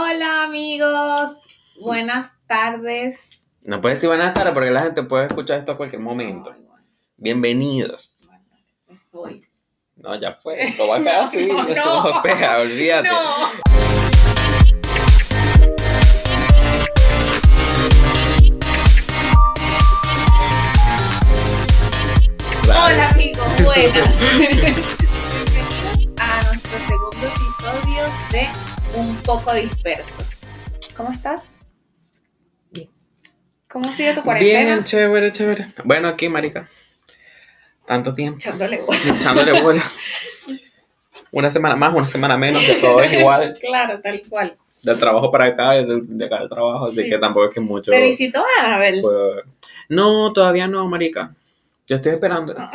[0.00, 1.40] Hola amigos,
[1.80, 3.42] buenas tardes.
[3.62, 6.50] No puedes decir buenas tardes porque la gente puede escuchar esto a cualquier momento.
[6.52, 6.84] Bueno,
[7.16, 8.12] Bienvenidos.
[8.24, 8.44] bueno,
[9.10, 9.44] voy.
[9.96, 10.62] No, ya fue.
[10.62, 11.46] Esto va a quedar así.
[11.50, 12.04] No, no.
[12.08, 13.08] O sea, olvídate.
[22.68, 24.20] Hola amigos, buenas.
[24.38, 28.02] Bienvenidos a nuestro segundo episodio
[28.32, 28.48] de
[28.96, 30.40] Un poco dispersos.
[30.96, 31.50] ¿Cómo estás?
[32.70, 32.88] Bien.
[33.68, 34.64] ¿Cómo ha sido tu cuarentena?
[34.74, 35.68] Bien, chévere, chévere.
[35.84, 36.68] Bueno, aquí, marica.
[37.86, 38.38] Tanto tiempo.
[38.38, 38.98] Echándole bola.
[39.16, 39.82] Echándole bola.
[41.32, 43.56] Una semana más, una semana menos, que todo es igual.
[43.60, 44.56] Claro, tal cual.
[44.82, 47.10] Del trabajo para acá y del- de acá al trabajo, así Sí.
[47.10, 47.90] que tampoco es que mucho.
[47.90, 49.00] ¿Te visitó Anabel?
[49.00, 49.42] puedo-
[49.88, 51.34] No, todavía no, marica.
[51.86, 52.54] Yo estoy esperando.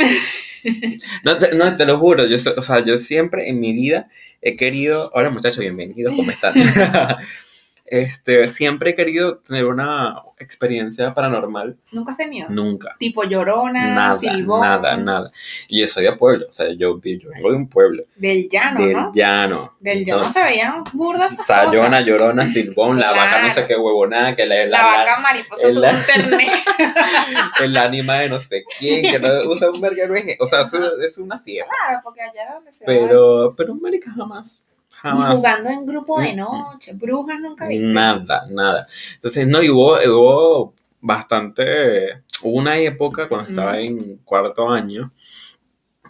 [1.23, 4.09] No te, no, te lo juro, yo, o sea, yo siempre en mi vida
[4.41, 6.53] he querido, hola muchachos, bienvenidos, ¿cómo están?
[7.85, 12.49] este, siempre he querido tener una experiencia paranormal, ¿Nunca has tenido?
[12.49, 14.61] nunca, Tipo llorona, nada, silbón.
[14.61, 15.31] nada, nada.
[15.67, 18.79] Y yo soy de pueblo, o sea, yo, yo vengo de un pueblo, Del llano,
[18.81, 19.11] del ¿no?
[19.13, 19.73] llano.
[19.79, 23.67] Del llano Entonces, se veían burdas Sayona, llorona, silbón, la vaca no sé Claro.
[23.67, 26.49] qué huevonada, que la, la, La vaca mariposa el- tuvo internet.
[27.61, 31.39] el ánima de no sé quién, que no usa un verguero, o sea, es, una
[31.39, 31.71] fiesta.
[31.85, 32.83] claro, porque allá era donde se.
[32.85, 34.63] Pero, pero marica, jamás,
[34.95, 35.35] Y jamás.
[35.35, 37.85] jugando en grupo de Mm, noche, brujas nunca viste.
[37.87, 38.87] Nada, nada.
[39.15, 45.11] Entonces, no, y hubo, hubo bastante, hubo una época cuando estaba en cuarto año,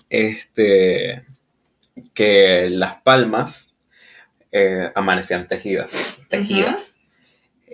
[0.10, 1.26] este,
[2.14, 3.74] que las palmas
[4.52, 6.95] eh, amanecían tejidas, tejidas.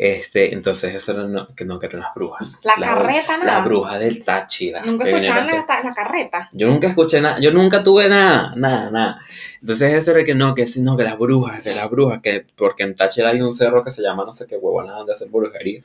[0.03, 2.57] Este, entonces eso era no, que no, que eran las brujas.
[2.63, 3.63] La Las- carreta, La nada.
[3.65, 4.81] bruja del Táchira.
[4.83, 6.49] Nunca escuchaban la, la carreta.
[6.53, 9.19] yo nunca escuché nada, yo nunca tuve nada, nada, nada.
[9.61, 12.81] Entonces eso era que no, que no, que las brujas, que las brujas, que porque
[12.81, 15.81] en Táchira hay un cerro que se llama no sé qué huevonada donde hacen brujería.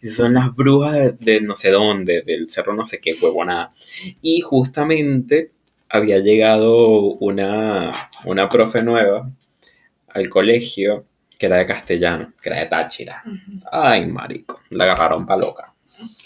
[0.00, 3.70] Y son las brujas de, de no sé dónde, del cerro no sé qué huevonada.
[4.22, 5.50] Y justamente
[5.88, 7.90] había llegado una,
[8.26, 9.28] una profe nueva
[10.06, 11.04] al colegio
[11.40, 13.22] que era de castellano, que era de Táchira.
[13.72, 15.72] Ay, marico, la agarraron pa' loca.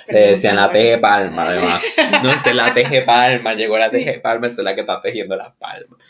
[0.07, 1.83] Pero Le decían la teje palma, además.
[2.25, 3.99] No sé, la teje palma, llegó la Sí.
[3.99, 6.01] teje palma, es la que está tejiendo las palmas.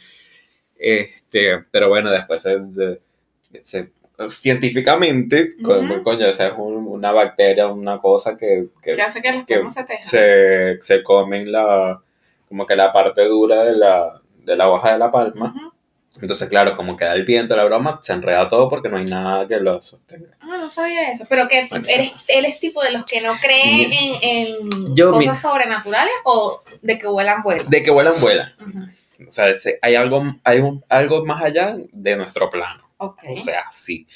[0.78, 3.90] Este, pero bueno, después se,
[4.30, 9.32] científicamente, coño, o sea, es un- una bacteria, una cosa que, que ¿Qué hace que
[9.32, 10.04] las que palmas se tejan?
[10.04, 12.00] se, se comen la,
[12.48, 15.73] como que la parte dura de la, de la hoja de la palma.
[16.20, 19.48] Entonces, claro, como queda el viento, la broma, se enreda todo porque no hay nada
[19.48, 20.28] que lo sostenga.
[20.40, 21.24] Ah, no sabía eso.
[21.28, 21.84] Pero que Bueno.
[21.88, 25.34] eres, eres tipo de los que no creen en, en Yo, cosas mira.
[25.34, 27.68] sobrenaturales o de que vuelan vuelan.
[27.68, 28.52] De que vuelan, vuelan.
[29.26, 32.88] O sea, se- hay algo, hay un, algo más allá de nuestro plano.
[32.98, 33.22] Ok.
[33.30, 34.06] O sea, sí.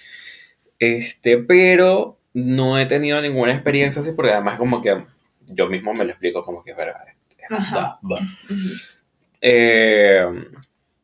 [0.79, 5.05] Este, pero no he tenido ninguna experiencia así porque además como que
[5.47, 7.03] yo mismo me lo explico como que es verdad.
[7.29, 7.97] es verdad.
[9.41, 10.25] Eh,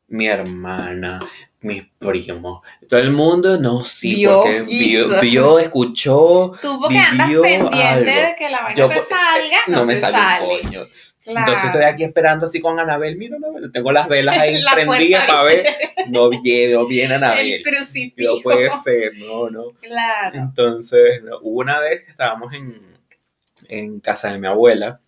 [0.08, 1.20] mi hermana,
[1.62, 7.26] mis primos, todo el mundo, no, sí, Vio, porque vio, vio, escuchó, Tú porque andas
[7.28, 8.04] vivió pendiente algo.
[8.10, 10.44] de que la vaina Yo te salga, no, no me te sale sale.
[10.54, 10.86] un coño.
[11.24, 11.38] Claro.
[11.40, 15.24] Entonces estoy aquí esperando así con Anabel, mira Anabel, tengo las velas ahí La prendidas
[15.26, 15.66] para ver,
[16.10, 17.62] no viene, no viene El Anabel.
[17.62, 18.34] crucifijo.
[18.36, 19.64] No puede ser, no, no.
[19.80, 20.36] Claro.
[20.38, 22.78] Entonces, una vez que estábamos en,
[23.68, 25.00] en casa de mi abuela,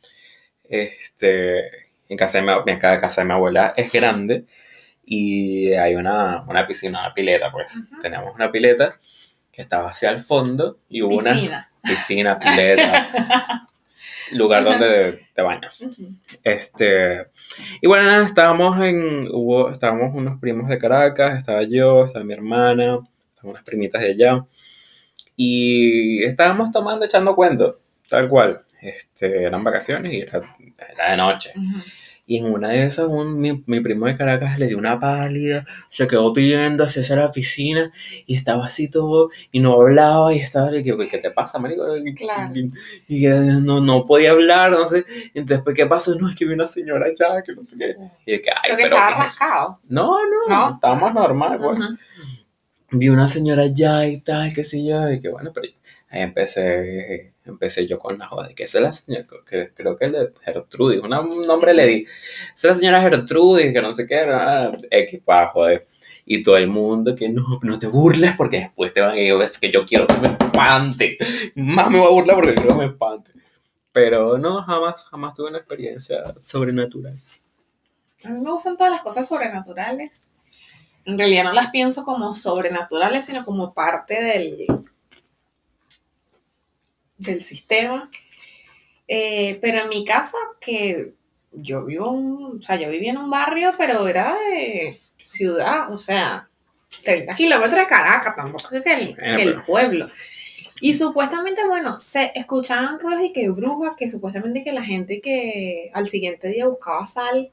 [0.68, 1.60] este,
[2.08, 4.44] en casa de mi, mi ca- casa de mi abuela es grande
[5.06, 7.74] y hay una, una piscina, una pileta, pues.
[7.76, 8.00] Ujú.
[8.02, 8.90] Tenemos una pileta
[9.52, 11.30] que estaba hacia el fondo y hubo una
[11.82, 12.38] Piscina.
[12.38, 13.68] pileta,
[14.32, 15.82] lugar donde te bañas.
[16.42, 17.28] Este,
[17.80, 22.34] y bueno, nada, estábamos en, hubo, estábamos unos primos de Caracas, estaba yo, estaba mi
[22.34, 22.98] hermana,
[23.30, 24.44] estaban unas primitas de allá,
[25.36, 27.76] y estábamos tomando, echando cuentos,
[28.08, 28.60] tal cual.
[28.82, 30.42] Este, eran vacaciones y era,
[30.92, 31.52] era de noche.
[32.28, 35.64] Y en una de esas, un- mi, mi primo de Caracas le dio una pálida,
[35.90, 37.92] se quedó pidiendo hacia la piscina
[38.26, 41.84] y estaba así todo y no hablaba y estaba, y ¿qué te pasa, marico?
[42.16, 42.52] Claro.
[42.56, 42.70] Y,
[43.06, 45.04] y, eh, no, no podía hablar, no sé.
[45.34, 46.16] Y después, ¿qué pasó?
[46.16, 47.94] No, es que vi una señora allá, que no sé qué.
[48.26, 48.96] Y de que, ay, Creo que pero.
[48.96, 49.80] estaba rascado.
[49.88, 50.74] No, no, ¿No?
[50.74, 51.78] estábamos normal, pues.
[51.78, 51.96] Ujú.
[52.92, 55.68] Vi una señora allá y tal, qué sé yo, y que bueno, pero
[56.08, 60.06] ahí empecé, empecé yo con la joda, que esa es la señora, que, creo que
[60.06, 60.12] es
[60.44, 62.06] Gertrudis, un nombre le di,
[62.54, 65.86] es la señora Gertrudis, que no sé qué, ah, X para joder.
[66.28, 69.40] Y todo el mundo que no, no te burles porque después te van a decir,
[69.40, 71.16] es que yo quiero que me espante.
[71.54, 73.30] Más me voy a burlar porque quiero que me espante.
[73.92, 77.16] Pero no, jamás, jamás tuve una experiencia sobrenatural.
[78.24, 80.22] A mí me gustan todas las cosas sobrenaturales.
[81.04, 84.66] En realidad no las pienso como sobrenaturales, sino como parte del,
[87.18, 88.10] del sistema.
[89.08, 91.14] Eh, pero en mi casa, que
[91.52, 95.98] yo vivo, un, o sea, yo vivía en un barrio, pero era de ciudad, o
[95.98, 96.48] sea,
[97.04, 100.10] 30 kilómetros de Caracas, tampoco que el, que el pueblo.
[100.80, 105.90] Y supuestamente, bueno, se escuchaban ruidos y que brujas, que supuestamente que la gente que
[105.94, 107.50] al siguiente día buscaba sal.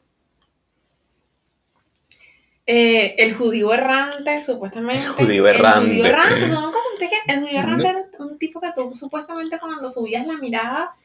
[2.65, 5.03] Eh, el judío errante, supuestamente.
[5.05, 5.79] El judío errante.
[5.79, 6.47] El judío errante.
[6.47, 10.25] ¿Tú nunca sentiste que el judío errante era un tipo que tú supuestamente cuando subías
[10.25, 10.95] la mirada,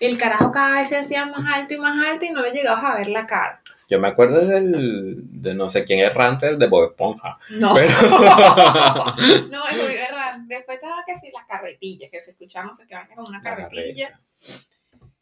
[0.00, 2.84] el carajo cada vez se hacía más alto y más alto y no le llegabas
[2.84, 3.60] a ver la cara?
[3.88, 7.38] Yo me acuerdo del, de no sé quién errante, de Bob Esponja.
[7.50, 7.74] No.
[7.74, 7.92] Pero-
[9.50, 10.56] no, el judío errante.
[10.56, 13.40] Después estaba que sí, las carretillas, que se escuchaba no sé qué vaina con una
[13.40, 14.18] carretilla.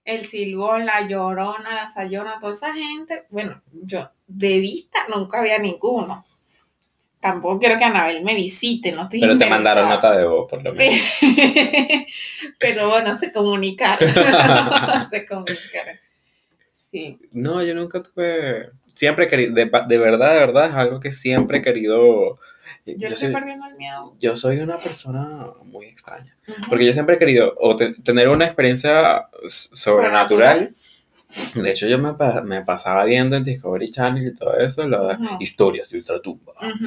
[0.04, 5.58] el silbón, la llorona, la sayona, toda esa gente, bueno, yo de vista nunca había
[5.58, 6.24] ninguno.
[7.20, 10.62] Tampoco quiero que Anabel me visite, no estoy Pero te mandaron nota de voz, por
[10.62, 10.98] lo menos.
[12.58, 14.08] Pero bueno, se comunicaron.
[15.10, 15.96] se comunicaron.
[16.70, 17.18] Sí.
[17.32, 18.70] No, yo nunca tuve.
[18.94, 19.54] Siempre he querido.
[19.54, 22.38] De, de verdad, de verdad, es algo que siempre he querido.
[22.86, 24.14] Yo, Yo, estoy soy, perdiendo el miedo.
[24.18, 26.36] yo soy una persona muy extraña.
[26.68, 30.74] Porque yo siempre he querido o te- tener una experiencia sobrenatural.
[31.54, 35.18] De hecho, yo me, pa- me pasaba viendo en Discovery Channel y todo eso, las
[35.18, 35.36] Ujú.
[35.40, 36.52] historias de ultratumba.
[36.60, 36.86] Ujú.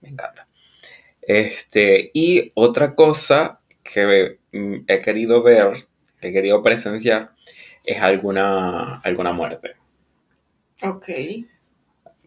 [0.00, 0.46] Me encanta.
[1.22, 5.86] Este, y otra cosa que mm, he querido ver,
[6.20, 7.32] he querido presenciar,
[7.84, 9.76] es alguna, alguna muerte.
[10.82, 11.08] Ok.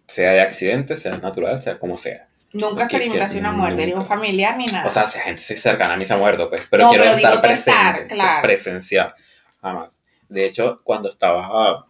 [0.08, 2.28] Sea de accidente, sea natural, sea como sea.
[2.54, 4.86] Nunca experimentaste una muerte, ni un familiar ni nada.
[4.88, 7.06] O sea, si gente se cercana a mí se ha muerto, pues, pero No, quiero
[7.06, 8.42] pero estar pensar, presente, claro.
[8.42, 9.16] presenciar,
[9.62, 10.01] jamás.
[10.32, 11.88] De hecho, cuando estaba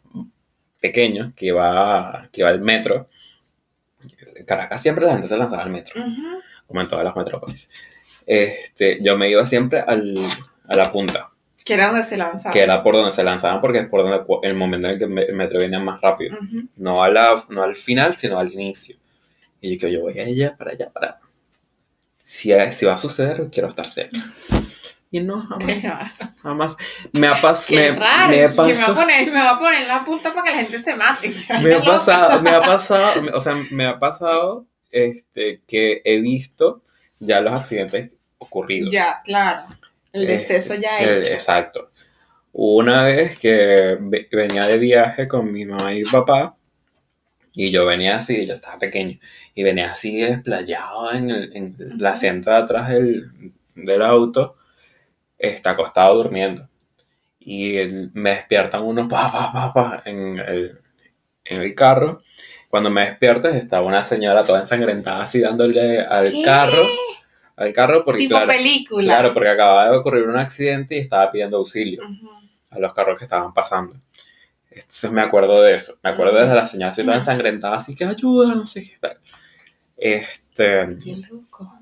[0.80, 3.08] pequeño, que iba, que iba al metro,
[4.36, 6.02] en Caracas siempre la gente se lanzaba al metro,
[6.66, 7.70] como en todas las metrópolis.
[8.26, 10.16] Este, yo me iba siempre al,
[10.68, 11.30] a la punta,
[11.64, 12.52] Que era donde se lanzaba.
[12.52, 15.06] que era por donde se lanzaban, porque es por donde el momento en el que
[15.06, 16.36] el metro venía más rápido.
[16.78, 18.96] No, a la, no al final, sino al inicio.
[19.60, 21.20] Y yo que yo voy a ella para allá, para...
[22.20, 24.20] Si, si va a suceder, quiero estar cerca.
[25.14, 26.12] Y no, jamás,
[26.42, 26.76] jamás.
[27.14, 28.30] Me ha, pas, Qué me, raro.
[28.30, 28.96] me me, va a pasado...
[28.96, 31.34] poner, me va a poner en la punta para que la gente se mate.
[31.62, 36.84] Me ha pasado, me ha pasado, o sea, me ha pasado este, que he visto
[37.20, 38.92] ya los accidentes ocurridos.
[38.94, 39.64] Ya, claro.
[40.14, 41.34] El Este, deceso ya el- hecho.
[41.34, 41.92] Exacto.
[42.54, 46.56] Hubo Una vez que ve- venía de viaje con mi mamá y mi papá,
[47.54, 49.20] y yo venía así, yo estaba pequeño,
[49.56, 52.14] y venía así desplayado en, el, en la Ujú.
[52.14, 53.32] asiento de atrás del,
[53.76, 54.56] del auto,
[55.50, 56.68] está acostado durmiendo.
[57.40, 60.80] Y el- me despiertan unos pa, pa, pa, pa, en el,
[61.46, 62.22] en el carro.
[62.70, 66.42] Cuando me despierto estaba una señora toda ensangrentada así dándole al ¿Qué?
[66.44, 66.86] carro,
[67.58, 69.04] al carro porque tipo claro, película.
[69.06, 72.30] Claro, porque acababa de ocurrir un accidente y estaba pidiendo auxilio Ujú.
[72.70, 73.96] a los carros que estaban pasando.
[74.70, 75.98] Entonces me acuerdo de eso.
[76.02, 79.18] Me acuerdo de la señora así toda ensangrentada, así que ayuda, no sé qué tal.
[79.98, 81.78] Este, Qué loco.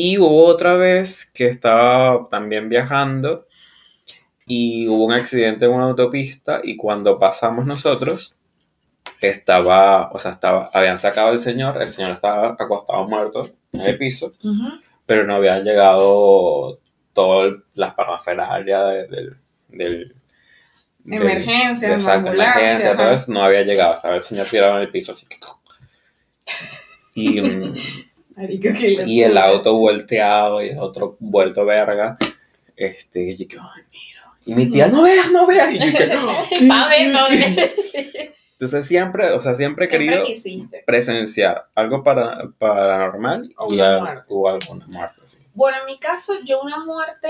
[0.00, 3.46] Y hubo otra vez que estaba también viajando
[4.46, 8.34] y hubo un accidente en una autopista y cuando pasamos nosotros
[9.20, 13.42] estaba, o sea, estaba, habían sacado al señor, el señor estaba acostado muerto
[13.72, 14.32] en el piso
[15.06, 16.78] pero no habían llegado
[17.14, 19.36] todas las parafernalias de- del,
[19.68, 20.14] del,
[21.04, 24.82] del- Emergencia, exacto, ambulancia, emergencia, todo eso, no había llegado, estaba el señor tirado en
[24.82, 25.26] el piso así.
[27.14, 27.74] Y, mm,
[28.38, 28.68] Marico,
[29.06, 32.16] y el auto volteado y el otro vuelto verga.
[32.76, 34.32] Este, y yo, ay, mira.
[34.46, 35.74] Y mi tía, no veas, no veas.
[35.74, 36.08] Y yo, que,
[36.58, 37.28] ¿qué, Pa' ver, pa'.
[38.52, 40.82] Entonces siempre, o sea, siempre he querido quisiste.
[40.86, 44.26] presenciar algo para, paranormal O y una muerte.
[44.30, 45.20] o alguna muerte.
[45.24, 45.38] sí.
[45.54, 47.28] Bueno, en mi caso, yo una muerte,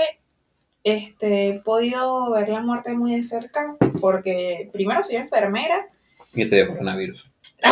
[0.83, 5.87] este, he podido ver la muerte muy de cerca, porque primero soy enfermera,
[6.33, 7.28] Y te dio coronavirus.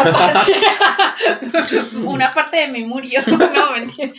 [2.05, 4.11] una parte de mí murió, no, mentira,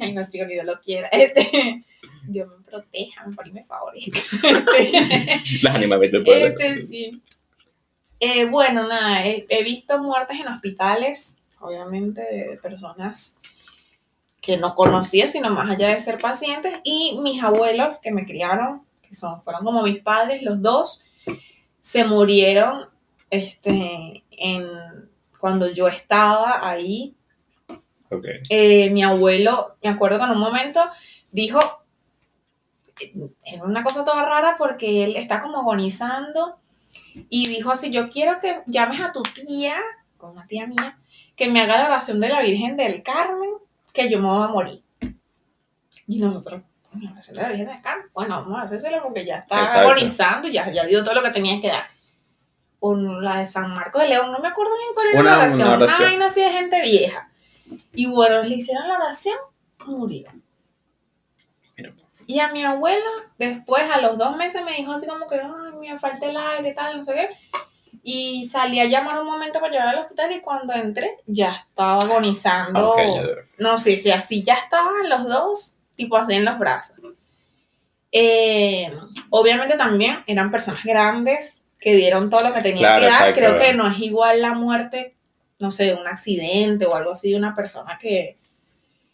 [0.00, 1.84] Ay, no, tío, ni Dios lo quiera, este,
[2.26, 6.46] Dios me proteja, me pone me favorezca, Este, Las animales del pueblo.
[6.46, 7.22] Este sí.
[8.20, 13.36] Eh, bueno, nada, he, he visto muertes en hospitales, obviamente, de personas
[14.40, 18.82] que no conocía, sino más allá de ser pacientes, y mis abuelos que me criaron,
[19.06, 21.02] que son, fueron como mis padres, los dos,
[21.80, 22.88] se murieron
[23.30, 24.66] este, en,
[25.38, 27.14] cuando yo estaba ahí.
[28.48, 30.80] Eh, mi abuelo, me acuerdo que en un momento
[31.30, 31.60] dijo,
[33.44, 36.58] era una cosa toda rara porque él está como agonizando
[37.28, 39.76] y dijo así, yo quiero que llames a tu tía,
[40.16, 40.98] con una tía mía,
[41.36, 43.50] que me haga la oración de la Virgen del Carmen,
[43.92, 44.82] que yo me voy a morir.
[46.06, 46.62] Y nosotros,
[46.98, 49.80] la oración de la Virgen del Carmen, bueno, vamos a hacérsela porque ya está Exacto.
[49.80, 51.97] agonizando, ya, ya dio todo lo que tenía que dar.
[52.80, 55.36] O la de San Marcos de León, no me acuerdo bien cuál era Una- la
[55.36, 56.08] una oración, una, oración.
[56.08, 57.30] vaina así de gente vieja.
[57.94, 59.36] Y bueno, le hicieron la oración,
[59.86, 60.28] murió.
[61.76, 61.92] Mira.
[62.26, 65.72] Y a mi abuela, después, a los dos meses, me dijo así como que, ay,
[65.80, 67.28] me falta el aire tal, no sé qué.
[68.04, 72.02] Y salí a llamar un momento para llevar al hospital y cuando entré, ya estaba
[72.02, 72.94] agonizando.
[72.96, 73.22] Ya.
[73.58, 76.96] No sé si así ya estaban los dos, tipo así en los brazos.
[78.12, 78.90] Eh,
[79.30, 83.34] obviamente también eran personas grandes que dieron todo lo que tenían Claro, que dar.
[83.34, 85.14] Creo que no es igual la muerte,
[85.58, 88.36] no sé, de un accidente o algo así de una persona que,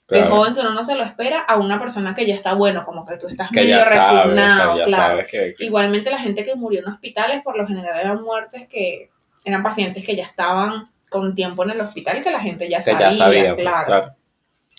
[0.08, 0.36] que es Claro.
[0.36, 3.04] joven que uno no se lo espera a una persona que ya está bueno, como
[3.06, 3.90] que tú estás Que medio sabes,
[4.24, 5.26] resignado, claro.
[5.30, 9.10] que, Igualmente la gente que murió en hospitales por lo general eran muertes que
[9.44, 12.82] eran pacientes que ya estaban con tiempo en el hospital y que la gente ya
[12.82, 13.86] sabía, ya sabía, pues, claro.
[13.86, 14.14] claro.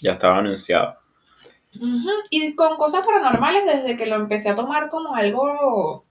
[0.01, 0.98] Ya estaba anunciado.
[1.75, 6.04] Ujú, Y con cosas paranormales desde que lo empecé a tomar como algo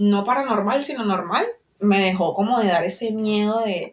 [0.00, 1.46] no paranormal, sino normal,
[1.80, 3.92] me dejó como de dar ese miedo de,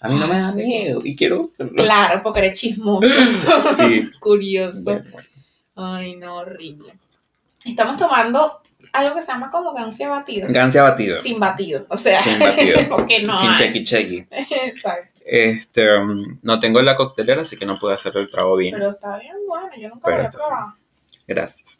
[0.00, 0.64] A mí no me da Sí.
[0.64, 1.50] miedo y quiero.
[1.76, 3.08] claro, porque eres chismoso,
[3.76, 4.10] Sí.
[4.20, 4.82] curioso.
[4.84, 5.28] Bueno, bueno.
[5.74, 6.94] Ay, no, horrible.
[7.64, 8.60] Estamos tomando
[8.92, 10.46] algo que se llama como gancia batido.
[10.50, 11.16] Gancia batido.
[11.16, 12.80] Sin batido, o sea, Sin batido.
[12.88, 14.26] porque no Sin chequi chequi.
[14.30, 15.10] Exacto.
[15.28, 18.74] Este, um, no tengo la coctelera, así que no puedo hacer el trago bien.
[18.74, 20.36] Pero está bien, bueno, yo nunca Pero lo sí.
[20.36, 20.74] probado.
[21.26, 21.78] Gracias.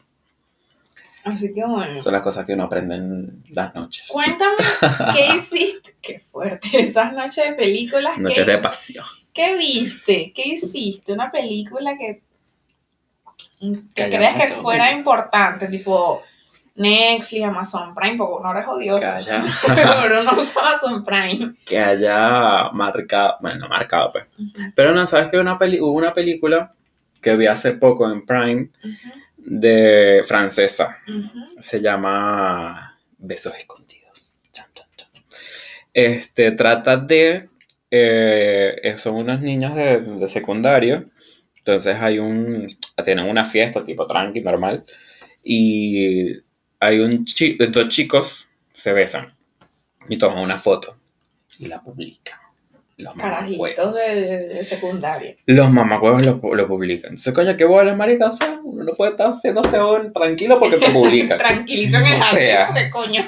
[1.26, 2.00] Así que bueno.
[2.00, 4.06] Son las cosas que uno aprende en las noches.
[4.08, 4.54] Cuéntame,
[5.12, 5.96] ¿qué hiciste?
[6.00, 8.16] Qué fuerte, esas noches de películas.
[8.18, 9.04] Noches ¿qué, de pasión.
[9.32, 10.32] ¿Qué viste?
[10.32, 11.12] ¿Qué hiciste?
[11.12, 12.22] Una película que,
[13.92, 16.22] que hayamos que fuera importante, tipo
[16.76, 19.08] Netflix, Amazon Prime, porque uno es Que odioso.
[19.16, 21.54] haya, Pero no usa Amazon Prime.
[21.64, 24.26] que haya marcado, bueno, no marcado, pues.
[24.76, 26.72] Pero no, ¿sabes que una peli hubo una película
[27.20, 28.68] que vi hace poco en Prime
[29.46, 30.98] de francesa?
[31.60, 34.34] Se llama Besos Escondidos.
[35.92, 37.48] Este trata de.
[37.90, 41.06] eh, son unos niños de, de secundario.
[41.56, 42.68] Entonces hay un.
[43.04, 44.84] Tienen una fiesta tipo tranqui, normal.
[45.42, 46.32] Y
[46.80, 49.34] hay un chi- dos chicos se besan.
[50.08, 50.96] Y toman una foto.
[51.58, 52.38] Y la publican.
[52.98, 53.14] Los.
[53.14, 55.36] Carajitos de, secundaria.
[55.44, 57.10] Los mamacuevos lo, lo publican.
[57.10, 58.30] Entonces, coño, qué bola, marica.
[58.30, 61.38] O sea, uno no puede estar haciéndose un tranquilo porque te publican.
[61.38, 62.66] Tranquilito en el sea.
[62.66, 63.24] jardín, de coño.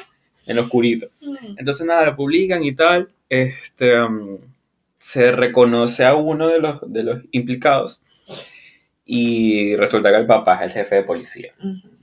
[0.46, 1.08] en lo oscurito.
[1.20, 1.58] Mm.
[1.58, 3.10] Entonces, nada, lo publican y tal.
[3.28, 4.38] Este, um,
[4.98, 8.00] se reconoce a uno de los, de los implicados.
[9.04, 11.52] Y resulta que el papá es el jefe de policía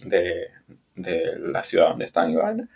[0.06, 0.48] de,
[0.96, 2.68] de la ciudad donde están y.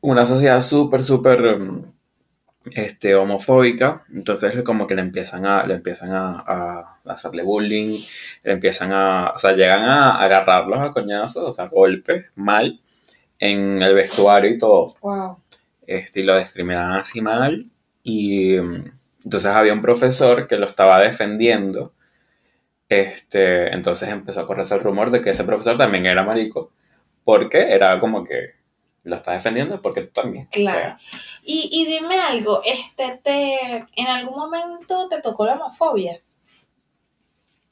[0.00, 1.95] Una sociedad súper, súper um,
[2.72, 4.04] este, homofóbica.
[4.12, 7.98] Entonces, como que le empiezan a, le empiezan a, a hacerle bullying.
[8.44, 9.30] Le empiezan a.
[9.34, 12.80] O sea, llegan a agarrarlos a coñazos, o sea, golpes, mal,
[13.38, 15.38] en el vestuario y todo Wow.
[15.86, 17.66] este, y lo discriminaban así mal.
[18.02, 18.92] Y mm,
[19.24, 21.94] entonces había un profesor que lo estaba defendiendo.
[22.88, 26.72] Este, entonces empezó a correrse el rumor de que ese profesor también era marico.
[27.24, 28.55] Porque era como que
[29.06, 30.46] lo está defendiendo porque tú también.
[30.50, 30.78] Claro.
[30.78, 30.98] O sea,
[31.44, 36.20] Y, y dime algo, este, te, ¿en algún momento te tocó la homofobia?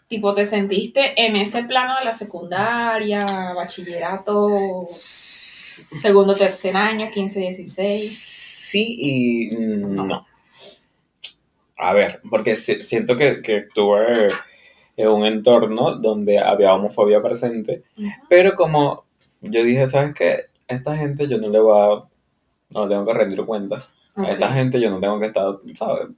[0.08, 8.30] Tipo, ¿te sentiste en ese plano de la secundaria, bachillerato, segundo, tercer año, 15, 16?
[8.70, 10.26] sí y no.
[11.76, 14.28] A ver, porque si- siento que, que estuve
[14.96, 17.82] en un entorno donde había homofobia presente.
[18.28, 19.04] Pero como
[19.40, 20.44] yo dije, ¿sabes qué?
[20.66, 22.04] Esta gente yo no le voy a...
[22.70, 23.94] No le tengo que rendir cuentas.
[24.16, 26.08] A esta gente yo no tengo que estar, ¿sabes?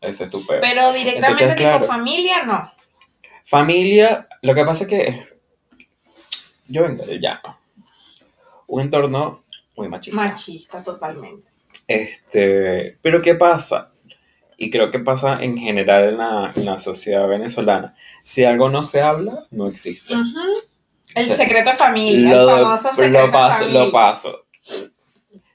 [0.00, 0.60] Ese es tu peor.
[0.60, 1.86] Pero directamente Entonces, tipo claro.
[1.86, 2.72] familia, no.
[3.44, 5.26] Familia, lo que pasa es que
[6.68, 7.58] yo vengo de llano.
[8.66, 9.42] Un entorno
[9.76, 10.16] muy machista.
[10.16, 11.48] Machista totalmente.
[11.86, 13.92] Este, pero ¿qué pasa?
[14.56, 17.94] Y creo que pasa en general en la, en la sociedad venezolana.
[18.22, 20.14] Si algo no se habla, no existe.
[21.16, 23.84] El secreto de familia, el famoso secreto lo paso, familia.
[23.84, 24.44] lo paso.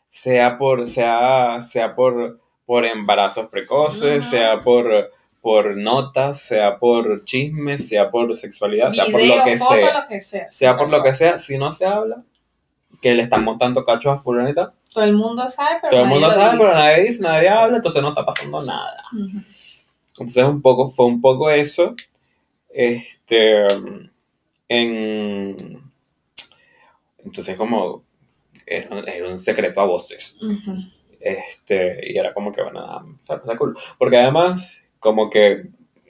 [0.10, 7.88] Sea por, sea, sea por, por embarazos precoces, sea por, por notas, sea por chismes,
[7.88, 10.02] sea por sexualidad, sea por lo que foto, sea.
[10.02, 10.52] lo que sea.
[10.52, 12.24] Sea por lo que sea, si no se habla,
[13.00, 16.32] que le están montando cachos a fulanita, Todo el mundo sabe, pero todo el mundo
[16.32, 16.58] sabe, dice.
[16.58, 19.04] pero nadie dice, nadie habla, entonces no está pasando nada.
[20.10, 21.96] Entonces un poco, fue un poco eso.
[22.68, 23.68] Este
[24.72, 25.82] en
[27.26, 28.04] entonces como
[28.66, 30.36] era, era un secreto a voces.
[30.42, 30.78] Ujú.
[31.20, 33.78] Este, y era como que, bueno, sea, está cool.
[33.98, 35.64] Porque además, como que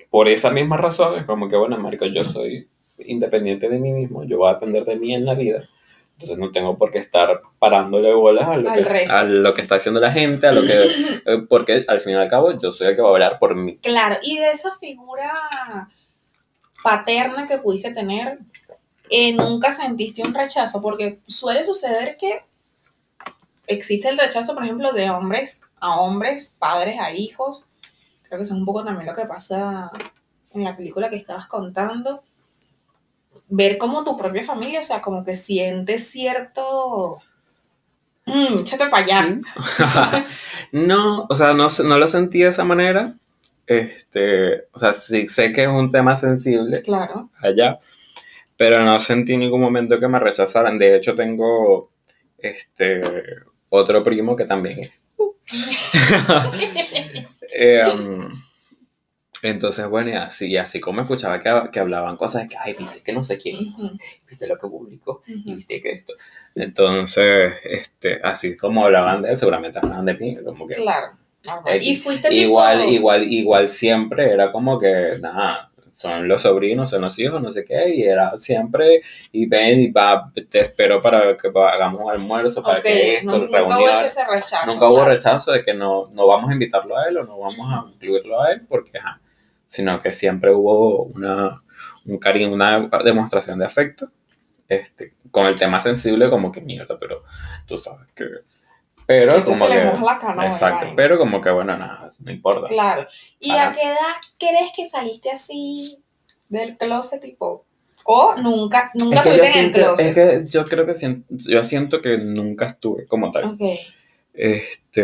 [0.10, 2.68] por esa misma razón, es como que, bueno, marico, yo soy
[3.00, 5.64] independiente de mí mismo, yo voy a depender de mí en la vida.
[6.14, 9.62] Entonces no tengo por qué estar parándole bolas a lo, Al que, a lo que
[9.62, 10.74] está haciendo la gente, a lo que...
[11.26, 13.56] eh, porque al fin y al cabo yo soy el que va a hablar por
[13.56, 13.78] mí.
[13.78, 15.34] Claro, y de esa figura
[16.84, 18.40] paterna que pudiste tener,
[19.12, 22.46] eh, nunca sentiste un rechazo, porque suele suceder que
[23.68, 27.66] existe el rechazo, por ejemplo, de hombres a hombres, padres a hijos.
[28.24, 29.92] Creo que eso es un poco también lo que pasa
[30.54, 32.24] en la película que estabas contando.
[33.50, 37.20] Ver como tu propia familia, o sea, como que sientes cierto...
[38.26, 40.22] Mmm, échate para allá.
[40.72, 43.16] no, o sea, no, no lo sentí de esa manera.
[43.68, 47.30] Este, o sea, sí sé que es un tema sensible Claro.
[47.42, 47.80] allá,
[48.62, 50.78] pero no sentí en ningún momento que me rechazaran.
[50.78, 51.90] De hecho, tengo
[52.38, 53.02] este
[53.70, 54.92] otro primo que también es.
[57.54, 58.32] Eh, um,
[59.44, 62.76] entonces, bueno, y así, y así como escuchaba que, que hablaban cosas de que, ay,
[62.78, 66.14] viste que no sé quién, Ujú, viste lo que publicó, y viste que esto.
[66.56, 71.18] Entonces, este, así como hablaban de él, seguramente hablaban de mí, como que Claro.
[71.66, 71.88] X.
[71.88, 77.02] Y fuiste tipo- igual, igual, igual siempre era como que, nada, son los sobrinos, son
[77.02, 81.38] los hijos, no sé qué, y era siempre, y ven y va, te espero para
[81.38, 84.66] que hagamos un almuerzo, para que esto, no- nunca hubo ese rechazo.
[84.68, 87.58] Nunca hubo rechazo de que no, no vamos a invitarlo a él o no vamos
[87.60, 89.20] a incluirlo a él, porque, ajá,
[89.68, 91.62] sino que siempre hubo una,
[92.06, 94.10] un cariño, una demostración de afecto,
[94.68, 97.18] este, con el tema sensible como que mierda, pero
[97.68, 98.26] tú sabes que...
[99.12, 99.88] Pero como se le que...
[99.88, 102.68] moja la canoa, exacto, pero como que bueno, nada, no importa.
[102.68, 103.08] Claro.
[103.40, 103.70] ¿Y Ajá.
[103.70, 105.98] a qué edad crees que saliste así
[106.50, 107.66] del closet, tipo?
[108.04, 110.06] O nunca, nunca Es que, estuviste en el closet.
[110.08, 113.46] es que yo creo que siento, yo siento que nunca estuve como tal.
[113.46, 113.62] Ok,
[114.34, 115.04] Este,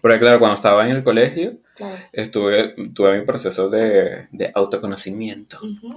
[0.00, 1.96] pero claro, cuando estaba en el colegio, claro.
[2.12, 5.58] estuve, tuve mi proceso de, de autoconocimiento.
[5.58, 5.94] Ujú.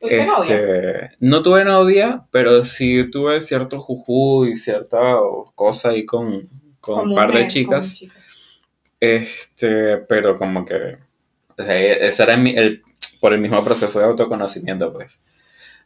[0.00, 0.56] ¿Tuviste novia?
[1.20, 5.18] No tuve novia, pero sí tuve cierto juju y cierta
[5.54, 6.48] cosa ahí con,
[6.80, 7.86] con un par de chicas.
[8.98, 10.98] Este, pero como que,
[11.56, 12.82] o sea, ese era mi- el,
[13.20, 15.12] por el mismo proceso de autoconocimiento, pues.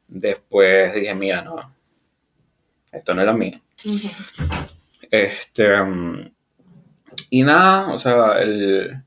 [0.08, 1.74] Después dije, mira, no,
[2.92, 3.60] esto no lo mío.
[5.10, 6.32] Este, mm,
[7.30, 9.02] y nada, o sea, el,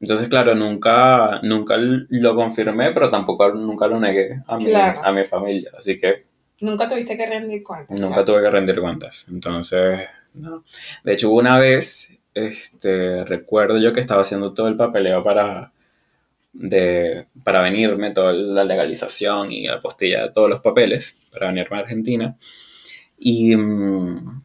[0.00, 5.00] entonces, claro, nunca, nunca lo confirmé, pero tampoco nunca lo negué a mi, Claro.
[5.04, 6.26] a mi familia, así que
[6.60, 8.00] Nunca tuviste que rendir cuentas.
[8.00, 9.24] nunca tuve que rendir cuentas.
[9.30, 10.64] Entonces, no.
[11.04, 15.72] De hecho, una vez, este, recuerdo yo que estaba haciendo todo el papeleo para,
[16.52, 21.76] de, para venirme, toda la legalización y la postilla de todos los papeles para venirme
[21.76, 22.36] a Argentina.
[23.18, 24.42] Y mm,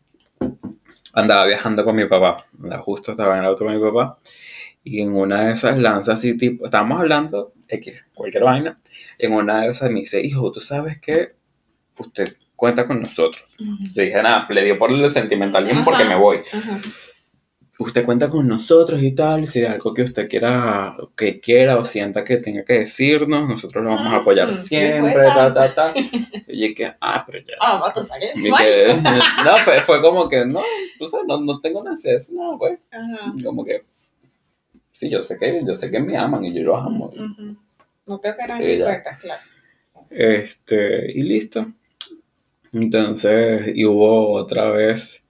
[1.13, 2.45] andaba viajando con mi papá.
[2.81, 4.19] Justo estaba en el auto con mi papá.
[4.83, 8.79] Y en una de esas lanzas así, tipo, estábamos hablando, X, cualquier vaina.
[9.17, 11.33] En una de esas me dice, hijo, ¿tú sabes que
[11.97, 13.45] usted cuenta con nosotros?
[13.59, 13.77] Ujú.
[13.95, 16.09] Le dije, nada, le dio por el sentimentalismo porque Ajá.
[16.13, 16.37] me voy.
[16.51, 16.79] Ajá.
[17.79, 21.83] Usted cuenta con nosotros y tal, si hay algo que usted quiera, que quiera o
[21.85, 25.93] sienta que tenga que decirnos, nosotros lo vamos a apoyar siempre, ta, ta, ta.
[26.47, 27.55] Y yo que, ah, pero ya.
[27.59, 28.37] Ah, va, tú sabes.
[28.39, 28.93] Y que-
[29.45, 30.61] no, fue, fue como que, no,
[30.99, 32.77] tú sabes, no, no tengo necesidad, no, güey.
[32.91, 33.33] Ajá.
[33.43, 33.83] Como que,
[34.93, 37.07] sí, yo sé que, yo sé que me aman y yo los amo.
[37.07, 37.57] Ujú.
[38.05, 38.85] No tengo que ya.
[38.85, 39.41] cuentas, claro.
[40.09, 41.65] Este, y listo.
[42.71, 45.23] Entonces, y hubo otra vez,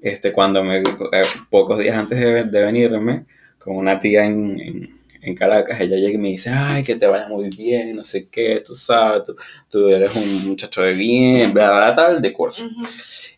[0.00, 3.26] este, cuando me, eh, pocos días antes de, de venirme,
[3.58, 7.06] con una tía en, en, en Caracas, ella llega y me dice, ay, que te
[7.06, 9.36] vaya muy bien, no sé qué, tú sabes, tú,
[9.68, 12.64] tú eres un muchacho de bien, bla, bla, bla, tal, de curso.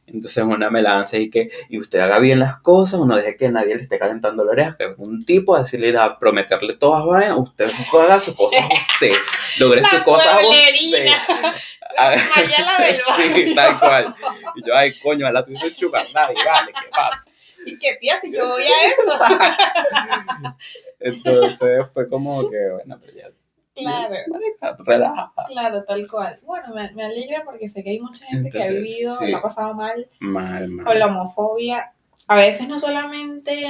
[0.06, 3.48] Entonces una me lanza y que, y usted haga bien las cosas, no deje que
[3.48, 7.06] nadie le esté calentando la oreja, que es un tipo a decirle, a prometerle todas
[7.06, 8.64] vainas, usted haga sus cosas
[8.94, 9.14] usted,
[9.58, 11.06] logre sus cosas usted.
[11.96, 12.20] La del
[13.44, 14.14] Sí, tal cual.
[14.54, 17.22] Y yo, ay, coño, a la tuya no chupa nadie, vale, ¿qué pasa?
[17.66, 20.56] ¿Y qué tía si yo voy a eso?
[21.00, 23.28] Entonces fue como que, bueno, pero ya.
[23.74, 24.14] Claro.
[24.84, 25.32] Relaja.
[25.48, 26.38] Claro, tal cual.
[26.44, 29.28] Bueno, me, me alegra porque sé que hay mucha gente que ha vivido, sí.
[29.28, 30.84] lo ha pasado mal Mal, mal.
[30.86, 31.92] con la homofobia.
[32.28, 33.66] A veces no solamente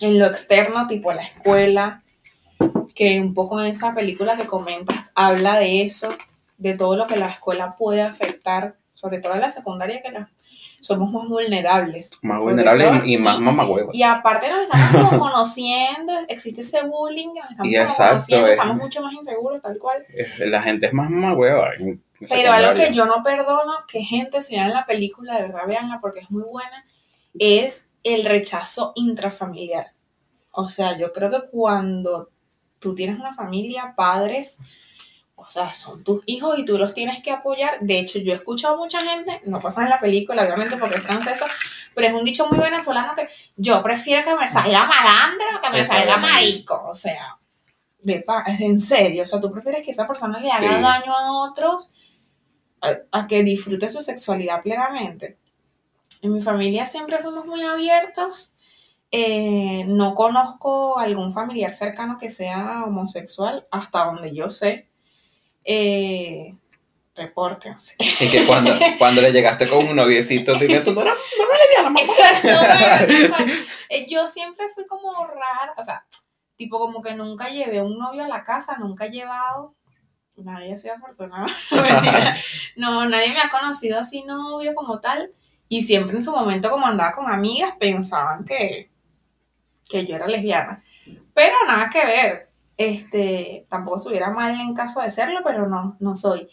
[0.00, 2.02] en lo externo, tipo la escuela,
[2.94, 6.08] que un poco en esa película que comentas habla de eso,
[6.58, 10.30] de todo lo que la escuela puede afectar, sobre todo en la secundaria, que la-
[10.82, 12.10] somos más vulnerables.
[12.22, 13.90] Más Sobre vulnerable todo- y, más mamagüevo.
[13.94, 18.76] Y aparte nos estamos como conociendo, existe ese bullying, nos estamos exacto, conociendo, es- estamos
[18.76, 20.04] mucho más inseguros, tal cual.
[20.40, 21.70] La gente es más mamagüeva.
[22.28, 25.98] Pero algo que yo no perdono, que gente, si vean la película, de verdad veanla
[26.00, 26.84] porque es muy buena,
[27.38, 29.92] es el rechazo intrafamiliar.
[30.50, 32.28] O sea, yo creo que cuando
[32.78, 34.58] tú tienes una familia, padres,
[35.46, 37.78] o sea, son tus hijos y tú los tienes que apoyar.
[37.80, 40.96] De hecho, yo he escuchado a mucha gente, no pasa en la película, obviamente, porque
[40.96, 41.46] es francesa,
[41.94, 45.84] pero es un dicho muy venezolano que yo prefiero que me salga malandro que me
[45.86, 46.82] salga marico.
[46.88, 47.38] O sea,
[48.00, 50.82] de pa- en serio, o sea, tú prefieres que esa persona le haga Sí.
[50.82, 51.90] daño a otros
[52.80, 55.38] a, a que disfrute su sexualidad plenamente.
[56.20, 58.52] En mi familia siempre fuimos muy abiertos.
[59.14, 64.88] Eh, no conozco algún familiar cercano que sea homosexual, hasta donde yo sé.
[65.64, 66.56] Eh,
[67.14, 67.94] repórtense.
[67.98, 71.58] Y que cuando, cuando le llegaste con un noviecito, te tú no eras no eras
[71.60, 72.00] lesbiana, mamá.
[72.00, 73.44] Exacto.
[74.08, 76.04] Yo siempre fui como rara, o sea,
[76.56, 79.74] tipo como que nunca llevé un novio a la casa, nunca he llevado.
[80.38, 81.46] Nadie ha sido afortunado.
[82.76, 83.02] No.
[83.02, 85.32] No, nadie me ha conocido así novio como tal.
[85.68, 88.90] Y siempre en su momento, como andaba con amigas, pensaban que,
[89.88, 90.82] que yo era lesbiana.
[91.34, 92.51] Pero nada que ver.
[92.76, 96.48] Este, tampoco estuviera mal en caso de serlo, pero no, no soy.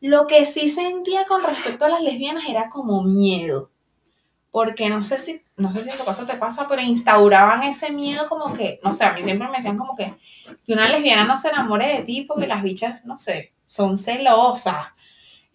[0.00, 3.70] Lo que sí sentía con respecto a las lesbianas era como miedo.
[4.50, 7.90] Porque no sé si, no sé si en tu caso te pasa, pero instauraban ese
[7.90, 10.12] miedo como que, no sé, a mí siempre me decían como que,
[10.66, 14.88] que una lesbiana no se enamore de ti porque las bichas, no sé, son celosas.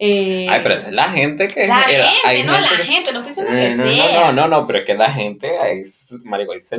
[0.00, 2.84] Eh, Ay, pero esa es la gente que la era- gente, hay no, la que-
[2.84, 4.32] gente, no estoy diciendo Eh, que no, sea.
[4.32, 5.82] no, no, no, pero es que la gente, ahí,
[6.24, 6.76] marico, ahí se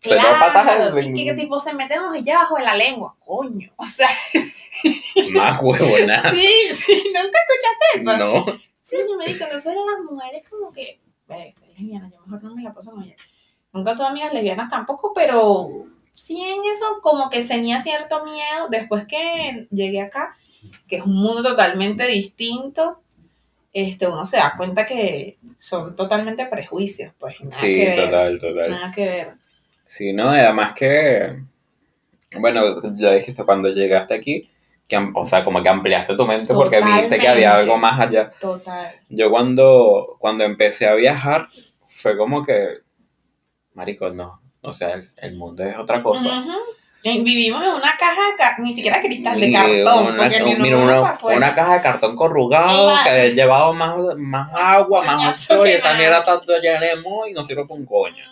[0.00, 3.70] Claro, y que tipo se meten hojilla bajo de la lengua, coño.
[3.76, 4.08] O sea,
[5.34, 6.32] más huevona.
[6.32, 8.16] sí, sí, nunca escuchaste eso.
[8.16, 8.44] No.
[8.82, 12.42] Sí, yo me dijo, entonces eran las mujeres como que, "Ve, estoy lesbiana, yo mejor
[12.44, 13.16] no me la paso con ella.
[13.72, 15.68] Nunca tuve amigas lesbianas tampoco, pero
[16.10, 20.34] sí en eso como que tenía cierto miedo después que llegué acá,
[20.86, 23.00] que es un mundo totalmente distinto.
[23.74, 28.04] Este, uno se da cuenta que son totalmente prejuicios, pues nada Sí, que ver.
[28.06, 28.70] total, total.
[28.70, 29.32] Nada que ver.
[29.88, 31.40] Sí, no, además que,
[32.38, 34.48] bueno, ya dijiste cuando llegaste aquí,
[34.86, 38.30] que, o sea, como que ampliaste tu mente porque viste que había algo más allá.
[38.40, 38.92] Total.
[39.08, 41.46] Yo cuando, cuando empecé a viajar,
[41.86, 42.68] fue como que,
[43.74, 46.44] marico, no, o sea, el, el mundo es otra cosa.
[47.04, 51.74] Y Vivimos en una caja, ni siquiera cristal, de cartón, una, porque ni una- caja
[51.74, 56.52] de cartón corrugado que había llevado más, más agua, más oxígeno, y esa mierda tanto
[56.60, 58.24] llenemos y no sirve para un coño.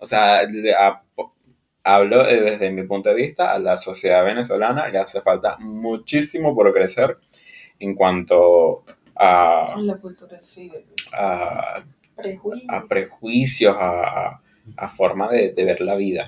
[0.00, 0.40] O sea,
[0.78, 1.02] a-
[1.84, 6.54] hablo eh, desde mi punto de vista, a la sociedad venezolana le hace falta muchísimo
[6.54, 7.16] por crecer
[7.78, 8.84] en cuanto
[9.16, 10.70] a, La cultura, sí,
[11.12, 11.82] a,
[12.16, 12.70] prejuicios.
[12.70, 14.40] a prejuicios, a,
[14.88, 16.26] forma de, de ver la vida.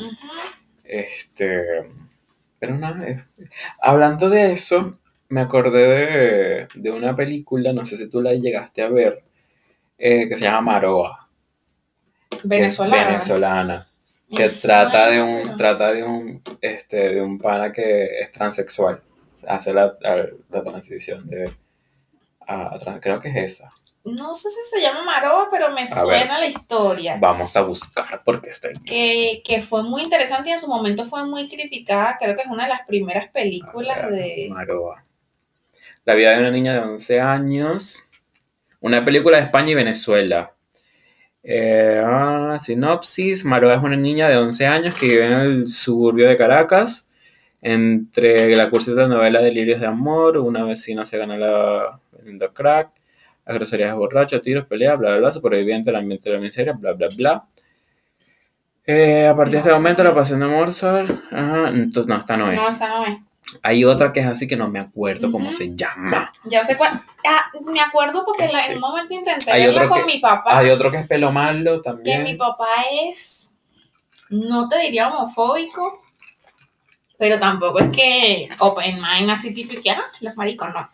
[0.84, 1.84] Este,
[2.58, 3.28] pero nada,
[3.80, 8.82] hablando de eso, me acordé de, de una película, no sé si tú la llegaste
[8.82, 9.24] a ver,
[9.98, 11.21] eh, que se llama Maroa.
[12.44, 13.06] Venezolana.
[13.06, 13.88] venezolana.
[14.34, 19.02] Que trata de un, pero- trata de un, este, de un pana que es transexual.
[19.46, 21.50] Hace la, la- la transición de
[22.46, 23.68] a, creo que es esa.
[24.04, 27.16] No sé si se llama Maroa, pero me suena la historia.
[27.20, 28.80] Vamos a buscar porque está aquí.
[28.84, 32.16] Que, que fue muy interesante y en su momento fue muy criticada.
[32.20, 34.48] Creo que es una de las primeras películas de.
[34.50, 35.02] Maroa.
[36.04, 38.02] La vida de una niña de 11 años.
[38.80, 40.52] Una película de España y Venezuela.
[41.42, 43.44] Eh, ah, sinopsis.
[43.44, 47.08] Maroa es una niña de 11 años que vive en el suburbio de Caracas.
[47.60, 52.90] Entre la cursita novela Delirios de Amor, una vecina se gana la vendiendo crack,
[53.46, 56.72] las groserías de borracho, tiros, peleas, bla, bla, bla, superviviente, el ambiente de la miseria,
[56.72, 57.44] bla, bla, bla.
[58.84, 61.10] Eh, a partir de este momento, la pasión de Mozart.
[61.30, 62.56] Ajá, entonces, no, esta no es.
[62.60, 63.18] No, esa no es.
[63.62, 66.32] Hay otra que es así que no me acuerdo cómo se llama.
[66.44, 66.92] Ya sé cuál.
[67.26, 70.58] Ah, me acuerdo porque la- en un momento intenté Hay verla con que- mi papá.
[70.58, 72.22] Hay otro que es pelo malo que también.
[72.24, 72.66] mi papá
[73.04, 73.52] es,
[74.30, 76.02] no te diría homofóbico,
[77.18, 80.88] pero tampoco es que open mind así tipo que ah, los maricos, no.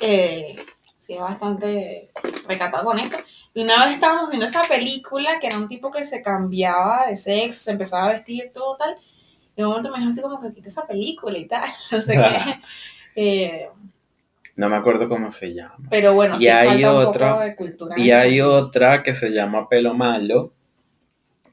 [0.00, 0.56] Eh,
[0.98, 2.10] sí, es bastante
[2.48, 3.16] recatado con eso.
[3.54, 7.16] Y una vez estábamos viendo esa película que era un tipo que se cambiaba de
[7.16, 8.96] sexo, se empezaba a vestir todo tal.
[9.56, 12.60] Un momento me dijo así como que quita esa película y tal, no sé qué.
[13.18, 13.68] Eh,
[14.56, 15.76] No me acuerdo cómo se llama.
[15.88, 17.94] pero bueno, Y sí hay falta un otra- poco de cultura.
[17.96, 20.52] en Y hay otra que se llama Pelo Malo,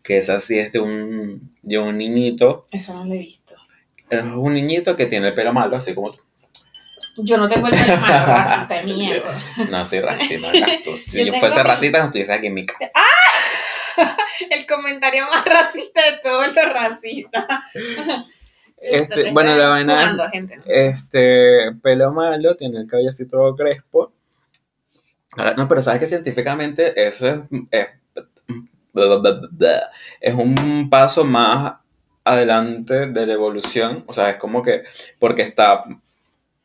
[0.03, 2.65] que es así, es de un, de un niñito.
[2.71, 3.55] Eso no lo he visto.
[4.09, 6.19] Es un niñito que tiene el pelo malo, así como tú.
[7.17, 9.39] Yo no tengo el pelo malo racista de mierda.
[9.71, 10.51] No soy racista, no
[10.83, 10.91] tú.
[10.97, 12.91] Si Yo yo, fuese mi- racista, no estuviese aquí en mi casa.
[14.49, 17.45] El comentario más racista de todos los racistas.
[18.77, 20.32] Este, bueno, la vaina-.
[20.65, 24.13] Este, pelo malo, tiene el cabello así todo crespo.
[25.36, 27.39] Ahora, no, pero sabes que científicamente eso es,
[27.71, 27.88] es
[30.21, 31.75] es un paso más
[32.23, 34.84] adelante de la evolución, o sea, es como que
[35.19, 35.84] porque está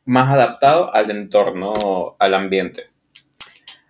[0.05, 2.91] más adaptado al entorno, al ambiente.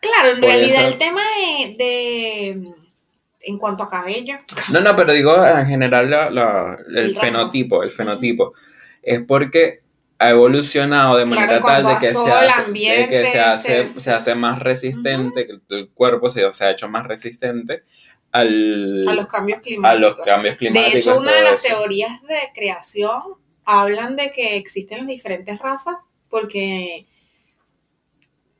[0.01, 2.74] Claro, en realidad el tema de, de-
[3.48, 4.37] en cuanto a cabello,
[4.70, 8.52] No, no, pero digo en general la- la- el, fenotipo, el fenotipo.
[9.02, 9.80] Es porque
[10.18, 14.00] ha evolucionado de manera tal de que, se hace, de ambiente, que se, hace, se-
[14.00, 17.84] se hace más resistente, que el, cuerpo se, se ha hecho más resistente
[18.32, 20.00] al, a los cambios a climáticos.
[20.16, 21.76] los cambios De hecho, una de las eso.
[21.76, 23.22] teorías de creación
[23.64, 25.96] hablan de que existen las diferentes razas
[26.28, 27.06] porque,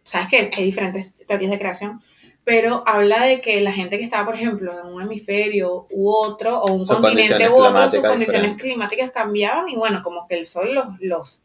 [0.05, 0.51] ¿sabes qué?
[0.57, 2.01] Hay diferentes teorías de creación,
[2.49, 6.59] pero habla de que la gente que estaba, por ejemplo, en un hemisferio u otro,
[6.59, 8.63] o un Sus continente u otro, sus condiciones diferentes.
[8.63, 11.43] climáticas cambiaban y bueno, como que el sol los, los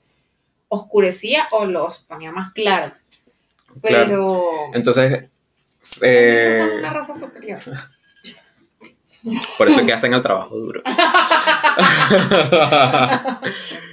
[0.70, 2.54] oscurecía o los ponía más.
[2.54, 2.94] Claro.
[3.82, 5.30] Pero Entonces,
[6.02, 7.60] eh, son una raza superior.
[9.58, 10.84] por eso es que hacen el trabajo duro.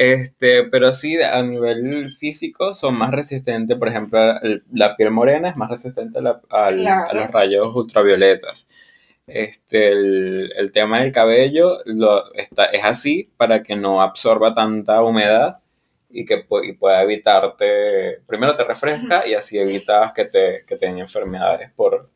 [0.00, 5.48] Este, pero sí, a nivel físico son más resistentes, por ejemplo, el- la piel morena
[5.48, 7.10] es más resistente a, la- al- Claro.
[7.10, 8.66] a los rayos ultravioletas.
[9.26, 15.02] Este, el, el tema del cabello lo, está, es así para que no absorba tanta
[15.02, 15.58] humedad
[16.10, 20.86] y que y pueda evitarte, primero te refresca y así evitas que te, que te
[20.86, 22.08] den enfermedades por,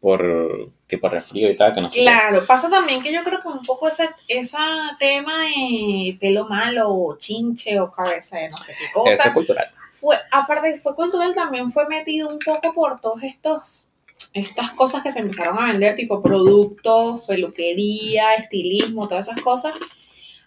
[0.00, 2.02] por tipo resfrío y tal, que no sé qué.
[2.04, 4.56] Claro, pasa también que yo creo que un poco ese, ese
[4.98, 9.34] tema de pelo malo o chinche o cabeza de no sé qué Eso es cosa,
[9.34, 9.66] cultural.
[9.90, 13.88] fue, aparte que fue cultural, también fue metido un poco por todos estos,
[14.32, 19.74] estas cosas que se empezaron a vender, tipo productos, peluquería, estilismo, todas esas cosas,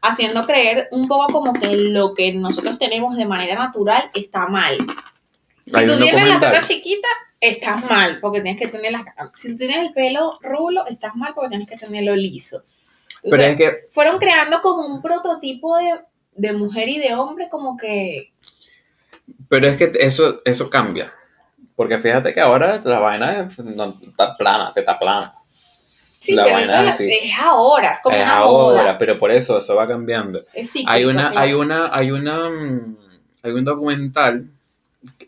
[0.02, 4.78] haciendo creer un poco como que lo que nosotros tenemos de manera natural está mal.
[5.62, 7.08] Si Hay tú tienes la teta chiquita,
[7.48, 9.04] estás mal, porque tienes que tener las...
[9.36, 12.64] Si tienes el pelo rulo, estás mal porque tienes que tenerlo liso.
[13.22, 16.00] Pero es que fueron creando como un prototipo de,
[16.36, 18.32] de mujer y de hombre, como que...
[19.50, 21.14] Pero es que eso, eso cambia.
[21.76, 25.34] Porque fíjate que ahora la vaina no, está plana, está plana.
[25.50, 27.08] Sí, La pero vaina eso es así.
[27.10, 28.98] es ahora, es como es una ahora, moda.
[28.98, 30.44] pero por eso eso va cambiando.
[30.54, 31.40] Es cíclico, Hay una, claro.
[31.40, 32.98] hay una, hay una, mm,
[33.44, 34.48] hay un documental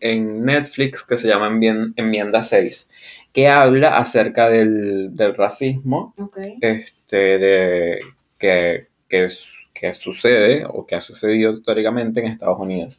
[0.02, 2.90] en Netflix que se llama Enmien- Enmienda 6,
[3.34, 6.14] que habla acerca del, del racismo
[6.62, 8.00] este, de,
[8.40, 9.28] que, que,
[9.74, 12.98] que sucede o que ha sucedido históricamente en Estados Unidos.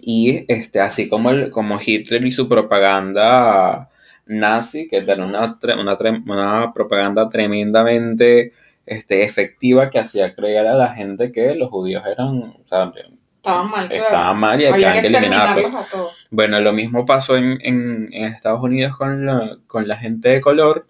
[0.00, 3.90] Y este, así como, el, como Hitler y su propaganda
[4.26, 5.96] nazi, que era una, tre- una,
[6.32, 8.52] una propaganda tremendamente
[8.86, 12.92] este, efectiva que hacía creer a la gente que los judíos eran, o sea,
[13.48, 14.04] Estaban mal, claro.
[14.04, 15.74] estaban mal y Había que que eliminarlos.
[15.74, 16.26] a todos.
[16.30, 20.40] Bueno, lo mismo pasó en, en- en Estados Unidos con la, con la gente de
[20.40, 20.86] color,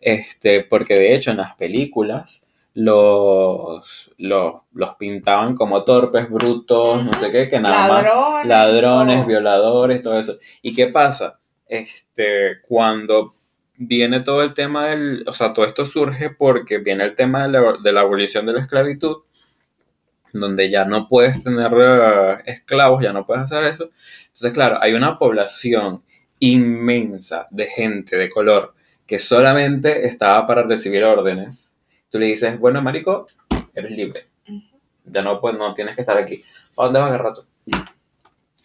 [0.00, 2.42] este, porque de hecho en las películas
[3.00, 8.46] los, los, los pintaban como torpes, brutos, no sé qué, que nada más Ladrones.
[8.46, 9.26] ladrones, todo.
[9.26, 10.36] violadores, todo eso.
[10.62, 11.38] ¿Y qué pasa?
[11.66, 13.32] Este, cuando
[13.78, 17.48] viene todo el tema del, o sea, todo esto surge porque viene el tema de
[17.60, 19.16] la, de la abolición de la esclavitud,
[20.40, 23.90] donde ya no puedes tener eh, esclavos, ya no puedes hacer eso.
[24.26, 26.02] Entonces, claro, hay una población
[26.38, 28.74] inmensa de gente de color
[29.06, 31.74] que solamente estaba para recibir órdenes.
[32.10, 33.26] Tú le dices, bueno, marico,
[33.74, 34.26] eres libre.
[35.04, 36.42] Ya no, pues, no tienes que estar aquí.
[36.74, 37.44] ¿Para dónde vas a agarrar tú?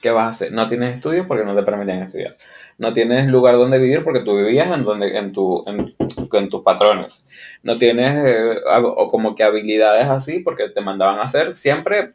[0.01, 0.51] ¿Qué vas a hacer?
[0.51, 2.35] No tienes estudios porque no te permiten estudiar.
[2.81, 5.95] No tienes lugar donde vivir porque tú vivías en, donde, en, tu, en,
[6.27, 7.23] con tus patrones.
[7.63, 12.13] No tienes eh, o como que habilidades así porque te mandaban a hacer siempre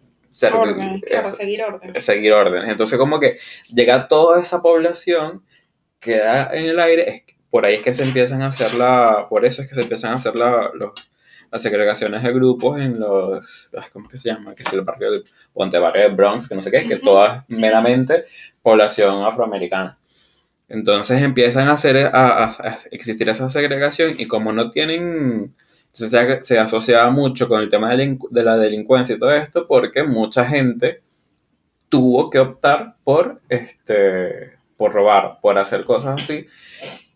[0.53, 2.05] Órdenes, claro, seguir órdenes.
[2.05, 2.65] seguir órdenes.
[2.69, 3.39] Entonces como que
[3.75, 5.43] llega toda esa población
[6.01, 7.09] queda en el aire.
[7.09, 9.27] es por ahí es que se empiezan a hacer la...
[9.31, 10.93] Por eso es que se empiezan a hacer la, los-
[11.51, 13.47] las segregaciones de grupos en los...
[13.93, 14.55] ¿Cómo que se llama?
[14.55, 15.25] Que es el barrio del...
[15.55, 17.63] Ponte barrio del Bronx, que no sé qué, que Ujú, toda es sí.
[17.63, 18.27] meramente
[18.63, 19.97] población afroamericana.
[20.69, 25.55] Entonces empiezan a, hacer, a, existir esa segregación y como no tienen,
[25.93, 30.45] se, asociaba mucho con el tema de, de la delincuencia y todo esto porque mucha
[30.45, 31.03] gente
[31.89, 36.47] tuvo que optar por, este, por robar, por hacer cosas así,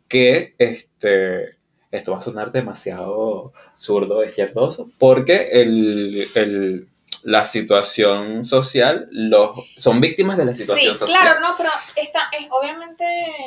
[0.09, 1.57] que este,
[1.91, 6.89] esto va a sonar demasiado zurdo, izquierdoso, porque el, el-
[7.23, 11.21] la situación social, los, son víctimas de la Sí, situación social.
[11.21, 13.05] claro, no, pero esta es obviamente.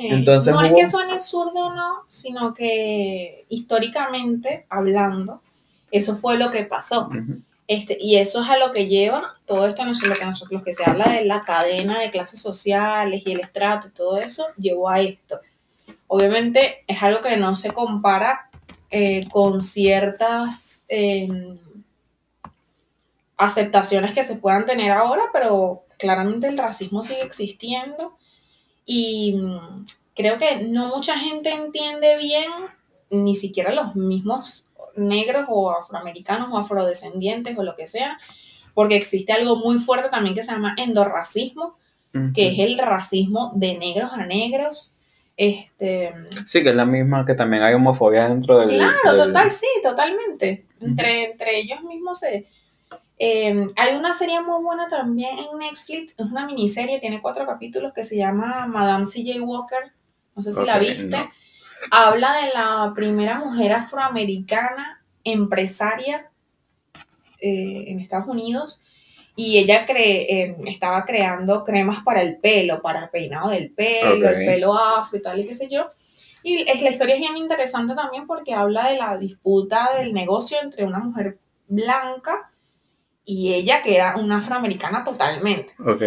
[0.09, 5.41] Entonces no es que suene zurdo o no, sino que históricamente hablando,
[5.91, 7.09] eso fue lo que pasó.
[7.67, 10.59] Este, y eso es a lo que lleva todo esto, no sé, lo que nosotros,
[10.59, 14.17] lo que se habla de la cadena de clases sociales y el estrato y todo
[14.17, 15.39] eso, llevó a esto.
[16.07, 18.49] Obviamente es algo que no se compara
[18.91, 21.27] eh, con ciertas eh,
[23.45, 28.17] aceptaciones que se puedan tener ahora, pero claramente el racismo sigue existiendo
[28.85, 32.51] y mm, creo que no mucha gente entiende bien,
[33.09, 38.19] ni siquiera los mismos negros o afroamericanos o afrodescendientes o lo que sea,
[38.73, 41.77] porque existe algo muy fuerte también que se llama endorracismo,
[42.35, 44.95] que es el racismo de negros a negros.
[45.35, 46.13] Este,
[46.45, 48.69] Sí, que es la misma que también hay homofobia dentro del...
[48.69, 50.67] claro, del- total, sí, totalmente.
[50.79, 52.47] Entre, entre ellos mismos se...
[53.19, 57.93] eh, hay una serie muy buena también en Netflix, es una miniserie, tiene cuatro capítulos
[57.93, 59.41] que se llama Madame C.J.
[59.43, 59.93] Walker,
[60.35, 61.05] no sé si la viste.
[61.17, 61.31] no.
[61.91, 66.31] Habla de la primera mujer afroamericana empresaria
[67.39, 68.81] eh, en Estados Unidos
[69.35, 74.29] y ella cre- eh, estaba creando cremas para el pelo, para el peinado del pelo,
[74.29, 75.89] el pelo afro y tal y qué sé yo.
[76.41, 80.57] Y es, la historia es bien interesante también porque habla de la disputa del negocio
[80.61, 82.51] entre una mujer blanca
[83.25, 85.73] y ella que era una afroamericana totalmente.
[85.85, 86.01] Ok.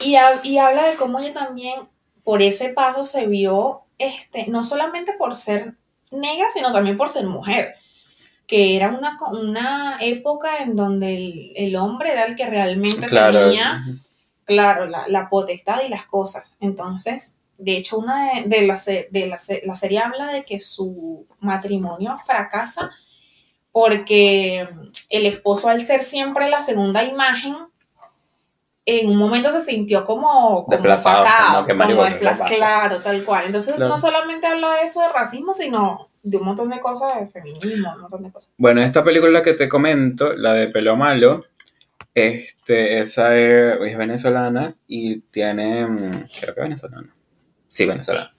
[0.00, 1.80] Y, ha- y habla de cómo ella también
[2.24, 5.74] por ese paso se vio, este, no solamente por ser
[6.10, 7.74] negra, sino también por ser mujer,
[8.46, 13.44] que era una, una época en donde el, el hombre era el que realmente Claro.
[13.50, 13.84] tenía,
[14.44, 16.54] claro, la, la potestad y las cosas.
[16.60, 18.74] Entonces, de hecho, una de, de la,
[19.10, 22.90] de la, la serie habla de que su matrimonio fracasa
[23.72, 24.68] porque
[25.08, 27.56] el esposo, al ser siempre la segunda imagen,
[28.86, 33.46] en un momento se sintió como, como Desplazado, opacado, como que, como claro, tal cual.
[33.46, 37.26] Entonces, no solamente habla de eso de racismo, sino de un montón de cosas, de
[37.28, 38.50] feminismo, un montón de cosas.
[38.56, 41.44] Bueno, esta película que te comento, la de Pelo Malo,
[42.14, 47.14] este, esa es, es venezolana y tiene, mm, creo que venezolana.
[47.68, 48.32] Sí, venezolana.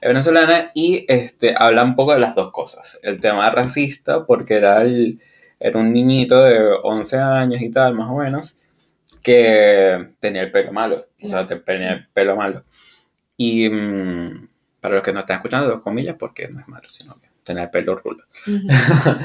[0.00, 2.98] Es venezolana y este, habla un poco de las dos cosas.
[3.02, 5.20] El tema racista, porque era, el,
[5.58, 8.56] era un niñito de 11 años y tal, más o menos,
[9.22, 11.06] que tenía el pelo malo.
[11.22, 12.64] O sea, te- tenía el pelo malo.
[13.36, 14.48] Y mm,
[14.80, 17.64] para los que no están escuchando, dos comillas, porque no es malo, sino que tenía
[17.64, 18.24] el pelo rulo.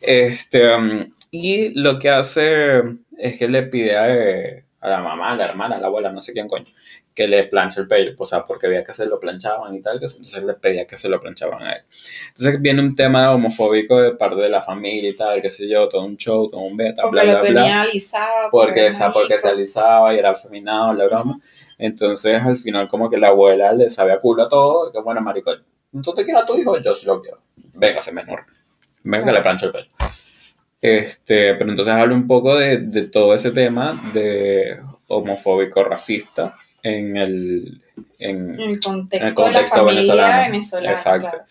[0.00, 2.82] Este, um, y lo que hace
[3.18, 6.22] es que le pide a, a la mamá, a la hermana, a la abuela, no
[6.22, 6.66] sé quién coño,
[7.16, 9.94] que le planche el pelo, o sea, porque veía que se lo planchaban y tal,
[10.02, 11.82] entonces le pedía que se lo planchaban a él.
[12.28, 15.88] Entonces viene un tema homofóbico de parte de la familia y tal, qué sé yo,
[15.88, 17.82] todo un show, todo un beta, Porque bla, lo bla, tenía bla.
[17.82, 18.50] alisado.
[18.50, 21.40] Porque, era esa, porque se alisaba y era afeminado, la broma.
[21.78, 25.22] Entonces al final como que la abuela le sabe a culo a todo, que bueno,
[25.22, 25.52] marico,
[26.02, 26.76] ¿tú te quieres a tu hijo?
[26.78, 27.40] Yo sí lo quiero.
[27.72, 28.44] Venga, se menor.
[29.02, 29.86] Venga, que le plancho el pelo.
[30.82, 36.54] Este, pero entonces habla un poco de, de todo ese tema de homofóbico racista
[36.86, 37.82] en el
[38.18, 40.92] en, En el contexto, En el de la familia venezolana.
[40.92, 41.28] Exacto.
[41.28, 41.44] claro.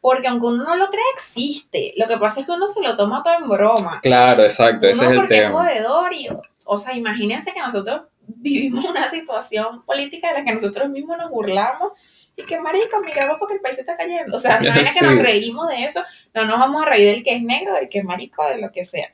[0.00, 1.94] Porque aunque uno no lo crea, existe.
[1.96, 4.00] Lo que pasa es que uno se lo toma todo en broma.
[4.02, 5.52] claro, exacto, ese es el porque es tema.
[5.52, 6.28] jodedor y,
[6.64, 11.30] o sea, imagínense que nosotros vivimos una situación política de la que nosotros mismos nos
[11.30, 11.92] burlamos
[12.34, 14.36] y que marico, miramos porque el país está cayendo.
[14.36, 16.02] O sea, no es que nos reímos de eso,
[16.34, 18.72] no nos vamos a reír del que es negro, del que es marico, de lo
[18.72, 19.12] que sea.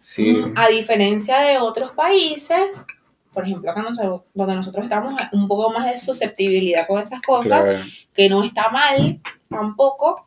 [0.00, 2.86] Sí, A diferencia de otros países,
[3.32, 7.62] por ejemplo, acá nosotros, donde nosotros estamos un poco más de susceptibilidad con esas cosas,
[7.62, 7.78] claro.
[8.14, 10.24] que no está mal tampoco,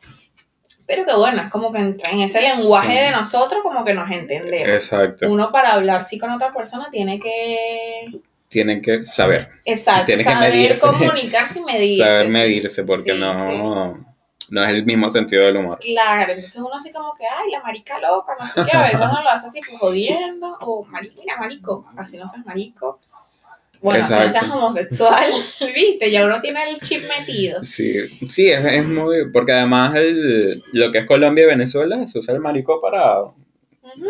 [0.86, 3.04] pero que bueno, es como que en, en ese lenguaje Sí.
[3.04, 4.68] de nosotros como que nos entendemos.
[4.68, 5.30] Exacto.
[5.30, 10.30] Uno para hablar sí con otra persona tiene que, Tienen que saber, exacto, Tiene que
[10.30, 10.80] saber medirse.
[10.80, 12.04] comunicarse y medirse.
[12.04, 14.11] saber medirse porque Sí, no,
[14.52, 15.78] no es el mismo sentido del humor.
[15.78, 19.00] Claro, entonces uno así como que, ay, la marica loca, no sé qué, a veces
[19.00, 23.00] uno lo hace tipo jodiendo, o marico, mira, marico, así no seas marico.
[23.80, 25.24] Bueno, no seas homosexual,
[25.74, 27.64] viste, ya uno tiene el chip metido.
[27.64, 29.30] Sí, sí, es, es muy.
[29.32, 34.08] Porque además el, lo que es Colombia y Venezuela se usa el marico para Ujú.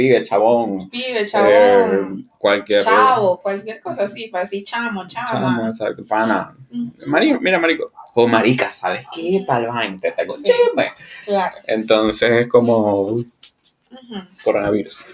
[0.00, 2.82] Pibe, chabón, Pibe, chabón, eh, cualquier.
[2.82, 5.28] chavo, cualquier cosa así, para decir chamo, chama.
[5.30, 6.56] Chamo, exacto, pana.
[7.06, 7.92] Marico, mira, marico.
[8.14, 9.44] O marica, ¿sabes qué?
[9.46, 10.44] Palvain, te está con Sí.
[10.44, 10.90] chisme.
[11.26, 11.56] Claro.
[11.66, 13.16] Entonces es como
[14.42, 14.96] coronavirus.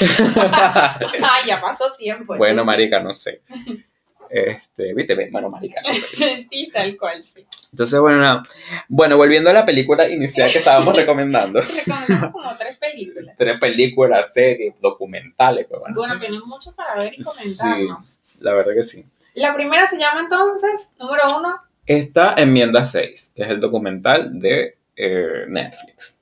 [0.36, 2.36] Ay, ya pasó tiempo.
[2.36, 3.42] bueno, marica, no sé.
[4.34, 6.48] Este, viste, bueno, marica, no sé.
[6.50, 7.46] Sí, tal cual, sí.
[7.70, 8.42] Entonces, bueno, nada.
[8.88, 11.60] Bueno, volviendo a la película inicial que estábamos recomendando.
[11.60, 13.36] Recomendamos como tres películas.
[13.36, 15.94] Tres películas, series, documentales, pues bueno.
[15.96, 18.20] Bueno, tienen mucho para ver y comentarnos.
[18.40, 19.04] La verdad que sí.
[19.34, 24.78] La primera se llama entonces, número uno, Está Enmienda 6, que es el documental de
[24.96, 26.18] eh, Netflix.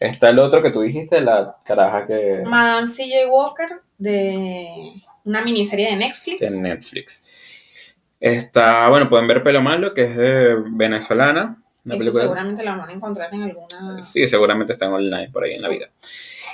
[0.00, 3.30] Está el otro que tú dijiste, la caraja que Madame C.J.
[3.30, 4.92] Walker, de
[5.24, 6.40] una miniserie de Netflix.
[6.40, 7.23] de Netflix.
[8.24, 11.62] Está, bueno, pueden ver Pelo Malo, que es de venezolana.
[11.84, 14.00] Una Eso seguramente la van a encontrar en alguna.
[14.02, 15.90] Sí, seguramente están online por ahí en la vida.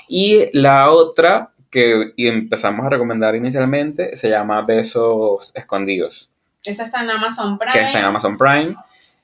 [0.09, 6.33] Y la otra que empezamos a recomendar inicialmente se llama Besos Escondidos,
[6.65, 7.73] Esa está en Amazon Prime.
[7.73, 8.75] que está en Amazon Prime.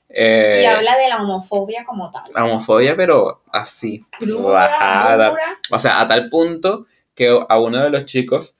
[0.07, 2.23] Eh, Y habla de la homofobia como tal.
[2.33, 5.35] la homofobia, pero así, Cruda.
[5.69, 8.55] O sea, a tal punto que a uno de los chicos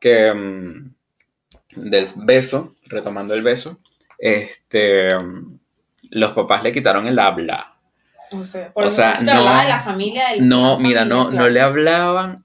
[0.00, 0.94] que mm,
[1.76, 3.78] del beso, retomando el beso,
[4.18, 5.58] este mm,
[6.10, 7.74] los papás le quitaron el habla.
[8.32, 10.28] O sea, por O sea, no- hablaba de la familia.
[10.30, 12.44] del- No, mira, familia, no, no le hablaban.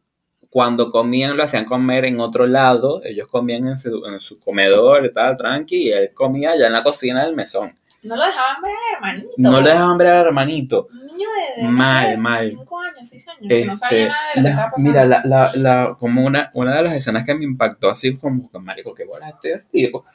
[0.50, 3.02] Cuando comían, lo hacían comer en otro lado.
[3.04, 5.89] Ellos comían en su, en su comedor y tal, tranqui.
[5.89, 7.78] Y él comía allá en la cocina del mesón.
[8.04, 9.30] No lo dejaban ver al hermanito.
[9.38, 10.88] No le dejaban ver al hermanito.
[10.91, 12.47] Un niño de, de Mal, no sé, mal.
[12.49, 14.89] 5 años, 6 años, que no Este, sabía nada de lo que la- estaba pasando.
[14.89, 18.49] mira, la, la, la- como una, una de las escenas que me impactó así como
[18.51, 20.05] que marico, qué bola este tipo.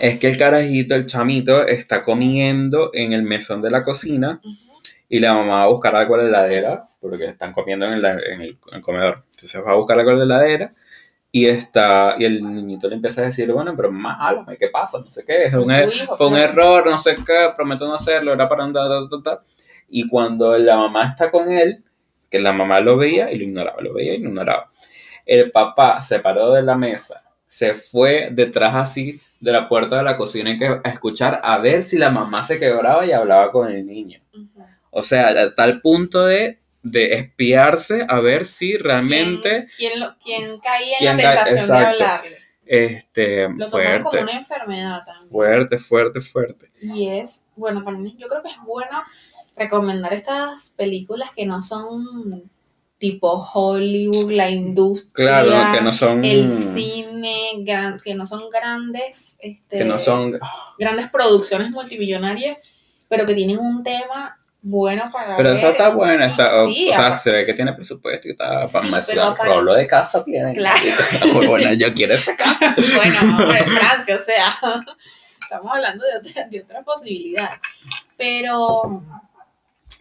[0.00, 4.54] Es que el carajito, el chamito, está comiendo en el mesón de la cocina Ujú.
[5.08, 8.12] y la mamá va a buscar algo en la heladera, porque están comiendo en, la-
[8.12, 9.24] en el, en el comedor.
[9.34, 10.72] Entonces va a buscar algo en la heladera
[11.32, 14.98] y está y el niñito le empieza a decir, bueno, pero mamá, háblame, ¿qué pasa?
[14.98, 16.52] No sé qué, es un, er- fue un claro.
[16.52, 19.42] error, no sé qué, prometo no hacerlo, era para andar, ta, ta, ta.
[19.88, 21.82] Y cuando la mamá está con él,
[22.30, 24.70] que la mamá lo veía y lo ignoraba, lo veía y lo ignoraba.
[25.24, 30.02] El papá se paró de la mesa, se fue detrás así de la puerta de
[30.04, 33.86] la cocina a escuchar a ver si la mamá se quebraba y hablaba con el
[33.86, 34.20] niño.
[34.90, 40.16] O sea, a tal punto de, de espiarse a ver si realmente ¿Quién, quién lo-
[40.18, 42.36] quién caía ¿Quién en la tentación de hablarle?
[42.64, 45.30] este Lo toman como fuerte, una enfermedad también.
[45.30, 46.70] fuerte, fuerte, fuerte.
[46.82, 49.02] Y es, bueno, también yo creo que es bueno
[49.56, 52.50] recomendar estas películas que no son
[52.98, 58.48] tipo Hollywood, la industria, Claro, no, que no son el cine, gran- que no son
[58.50, 60.38] grandes, este, que no son
[60.78, 62.56] grandes producciones multimillonarias,
[63.08, 65.58] pero que tienen un tema bueno para pero ver.
[65.58, 68.62] esa está buena, está, o- Sí, o sea, se ve que tiene presupuesto y está
[68.64, 70.54] para Sí, pero aparte- rolo de casa tiene.
[70.54, 70.78] Claro.
[71.34, 72.74] Muy buena, yo quiero esa casa.
[72.96, 74.56] bueno, hombre, Francia, o sea,
[75.42, 77.50] estamos hablando de otra, de otra posibilidad.
[78.16, 79.02] Pero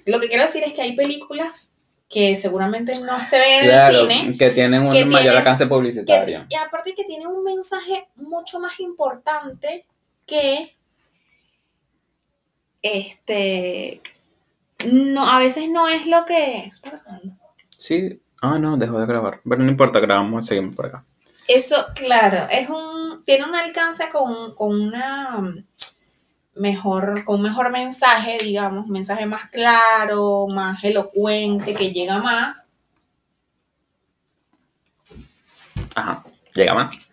[0.05, 1.71] lo que quiero decir es que hay películas
[2.09, 4.37] que seguramente no se ven Claro, en el cine.
[4.37, 6.45] que tienen un que mayor tienen- alcance que- publicitario.
[6.49, 9.85] y aparte que tienen un mensaje mucho más importante
[10.27, 10.75] que
[12.83, 14.01] este
[14.87, 16.69] no a veces no es lo que
[17.77, 19.41] Sí, ah, no, dejó de grabar.
[19.47, 21.03] Pero no importa, grabamos, seguimos por acá.
[21.47, 25.53] Eso, claro, es un, tiene un alcance con, con una
[26.55, 32.67] mejor, con un mejor mensaje, digamos, mensaje más claro, más elocuente, que llega más.
[35.93, 37.11] Ajá, llega más.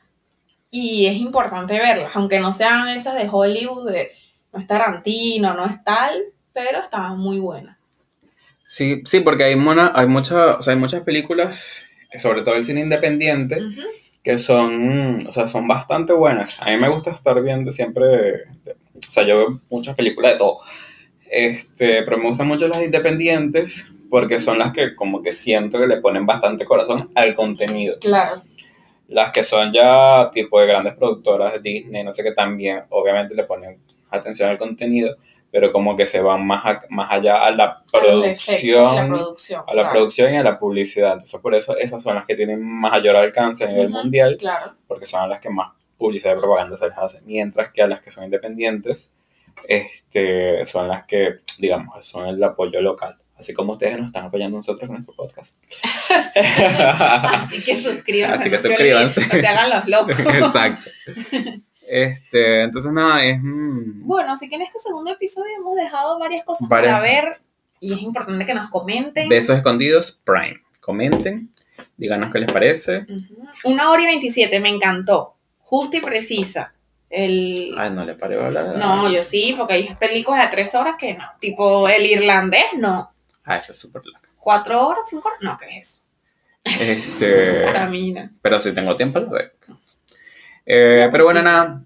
[0.70, 4.12] Y es importante verlas, aunque no sean esas de Hollywood, de,
[4.52, 6.22] no es Tarantino, no es tal,
[6.52, 7.76] pero estaban muy buenas.
[8.64, 11.82] Sí, sí, porque hay, mona, hay, mucha, o sea, hay muchas películas,
[12.18, 13.60] sobre todo el cine independiente.
[14.22, 16.60] Que son, o sea, son bastante buenas.
[16.60, 18.44] A mí me gusta estar viendo siempre,
[19.08, 20.58] o sea, yo veo muchas películas de todo,
[21.28, 25.86] este, pero me gustan mucho las independientes porque son las que como que siento que
[25.86, 27.96] le ponen bastante corazón al contenido.
[27.98, 28.42] Claro.
[29.08, 33.34] Las que son ya tipo de grandes productoras de Disney, no sé qué, también obviamente
[33.34, 33.78] le ponen
[34.10, 35.16] atención al contenido,
[35.52, 39.60] pero como que se van más, a- más allá a la producción la producción.
[39.66, 39.90] a la claro.
[39.90, 41.12] producción y a la publicidad.
[41.12, 44.74] Entonces, por eso esas son las que tienen mayor alcance a nivel Ujú, mundial, Claro.
[44.88, 47.20] porque son las que más publicidad y propaganda se les hace.
[47.26, 49.12] Mientras que a las que son independientes,
[49.68, 53.16] este, son las que, digamos, son el apoyo local.
[53.38, 55.56] Así como ustedes nos están apoyando nosotros con nuestro podcast.
[56.46, 58.34] Así que suscríbanse.
[58.34, 59.20] Así que no se suscríbanse.
[59.20, 60.18] olviden, no se hagan los locos.
[60.34, 60.90] Exacto.
[61.94, 63.38] Este, entonces, nada, es.
[63.42, 67.42] mm, Bueno, así que en este segundo episodio hemos dejado varias cosas Varias- para ver
[67.80, 69.28] y es importante que nos comenten.
[69.28, 70.62] Besos escondidos, Prime.
[70.80, 71.52] Comenten,
[71.98, 73.04] díganos qué les parece.
[73.64, 75.36] Una hora y veintisiete, me encantó.
[75.58, 76.72] Justa y precisa.
[77.10, 77.74] El...
[77.76, 78.78] Ay, no le paré a hablar.
[78.78, 81.24] No, yo sí, porque hay películas de tres horas que no.
[81.40, 83.12] Tipo el irlandés, no.
[83.44, 84.28] Ah, eso es súper largo.
[84.38, 86.02] Cuatro horas, cinco horas, no, ¿qué es eso?
[86.80, 87.62] Este.
[87.66, 88.30] Para mí, no.
[88.40, 89.50] Pero si tengo tiempo, lo veo.
[90.66, 91.82] Eh, pero bueno, nada.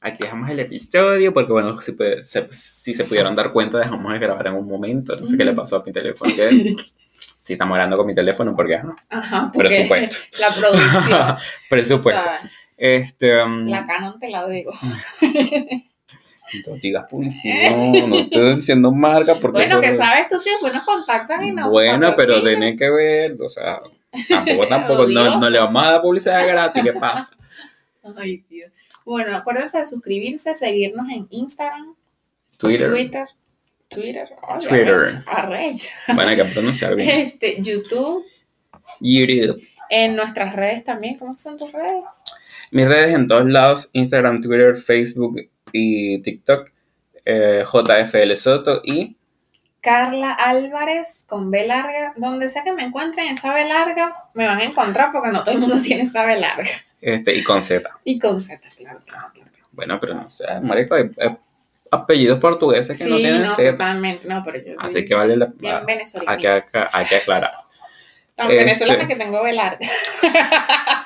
[0.00, 1.94] Aquí dejamos el episodio porque, bueno, si,
[2.24, 5.14] se, si se pudieron dar cuenta, dejamos de grabar en un momento.
[5.16, 6.34] No sé qué le pasó a mi teléfono.
[6.34, 6.74] Que,
[7.40, 10.16] si estamos grabando con mi teléfono, porque ajá, Ajá, porque Presupuesto.
[10.40, 11.36] la producción.
[11.70, 12.20] presupuesto.
[12.20, 13.42] o sea, Este.
[13.42, 14.72] um, la Canon te la digo.
[16.66, 17.70] No digas publicidad,
[18.06, 19.58] no estoy diciendo marca porque.
[19.58, 23.36] Bueno, que sabes tú si después nos contactan y nos Bueno, pero tiene que ver,
[23.40, 23.80] o sea,
[24.28, 27.34] tampoco, tampoco, no, no le vamos a dar publicidad gratis, ¿qué pasa?
[28.16, 28.72] Ay, Dios.
[29.04, 31.94] Bueno, acuérdense de suscribirse, seguirnos en Instagram,
[32.56, 32.88] Twitter.
[32.90, 33.28] Twitter.
[33.88, 34.28] Twitter.
[34.68, 35.06] Twitter.
[35.26, 35.90] arrecha.
[36.14, 37.08] Bueno, hay que pronunciar bien.
[37.08, 38.24] Este, YouTube.
[39.00, 39.62] YouTube.
[39.90, 41.18] En nuestras redes también.
[41.18, 42.04] ¿Cómo son tus redes?
[42.70, 46.72] Mis redes en todos lados, Instagram, Twitter, Facebook y TikTok,
[47.24, 49.16] eh, JFL Soto y
[49.82, 52.14] Carla Álvarez con B larga.
[52.16, 55.54] Donde sea que me encuentren esa B larga, me van a encontrar porque no todo
[55.54, 56.68] el mundo tiene esa B larga.
[57.00, 57.88] este y con Z.
[58.04, 59.50] Y con Z, claro, claro, claro.
[59.72, 61.36] Bueno, pero no sé, marico, hay, hay
[61.90, 63.72] apellidos portugueses que Sí, no tienen no, Z.
[63.72, 64.28] totalmente.
[64.28, 64.74] No, pero yo.
[64.78, 65.74] Así que vale la Bien
[66.26, 66.48] hay que,
[66.92, 67.52] hay que aclarar.
[68.34, 69.86] Tan este- venezolana que tengo B larga.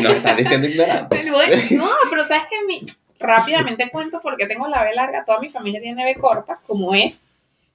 [0.00, 1.22] Nos están diciendo ignorantes.
[1.30, 2.84] Bueno, no, pero sabes que mi,
[3.22, 7.22] rápidamente cuento porque tengo la B larga, toda mi familia tiene B corta, como es.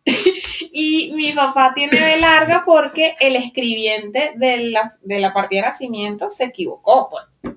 [0.72, 5.68] y mi papá tiene B larga porque el escribiente de la, de la partida de
[5.68, 7.56] nacimiento se equivocó, pues.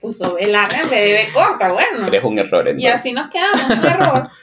[0.00, 2.06] Puso B larga en vez de B corta, bueno.
[2.06, 2.94] Eres un error Y entonces.
[2.94, 4.30] así nos quedamos, un error.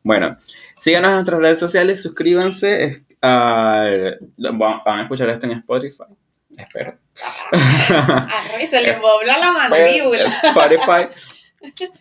[0.00, 0.34] Bueno,
[0.78, 3.04] síganos en nuestras redes sociales, suscríbanse.
[3.20, 6.04] al- van a escuchar esto en Spotify.
[6.56, 6.96] Espero.
[7.52, 10.28] Arre, se le dobla la mandíbula.
[10.42, 11.08] Spotify.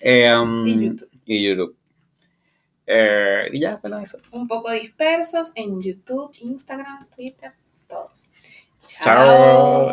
[0.02, 1.10] Eh, um, Y YouTube.
[1.26, 1.76] Y YouTube.
[2.86, 4.18] Eh, y ya, bueno, eso.
[4.32, 7.54] Un poco dispersos en YouTube, Instagram, Twitter,
[7.88, 8.26] todos.
[9.04, 9.88] Chao.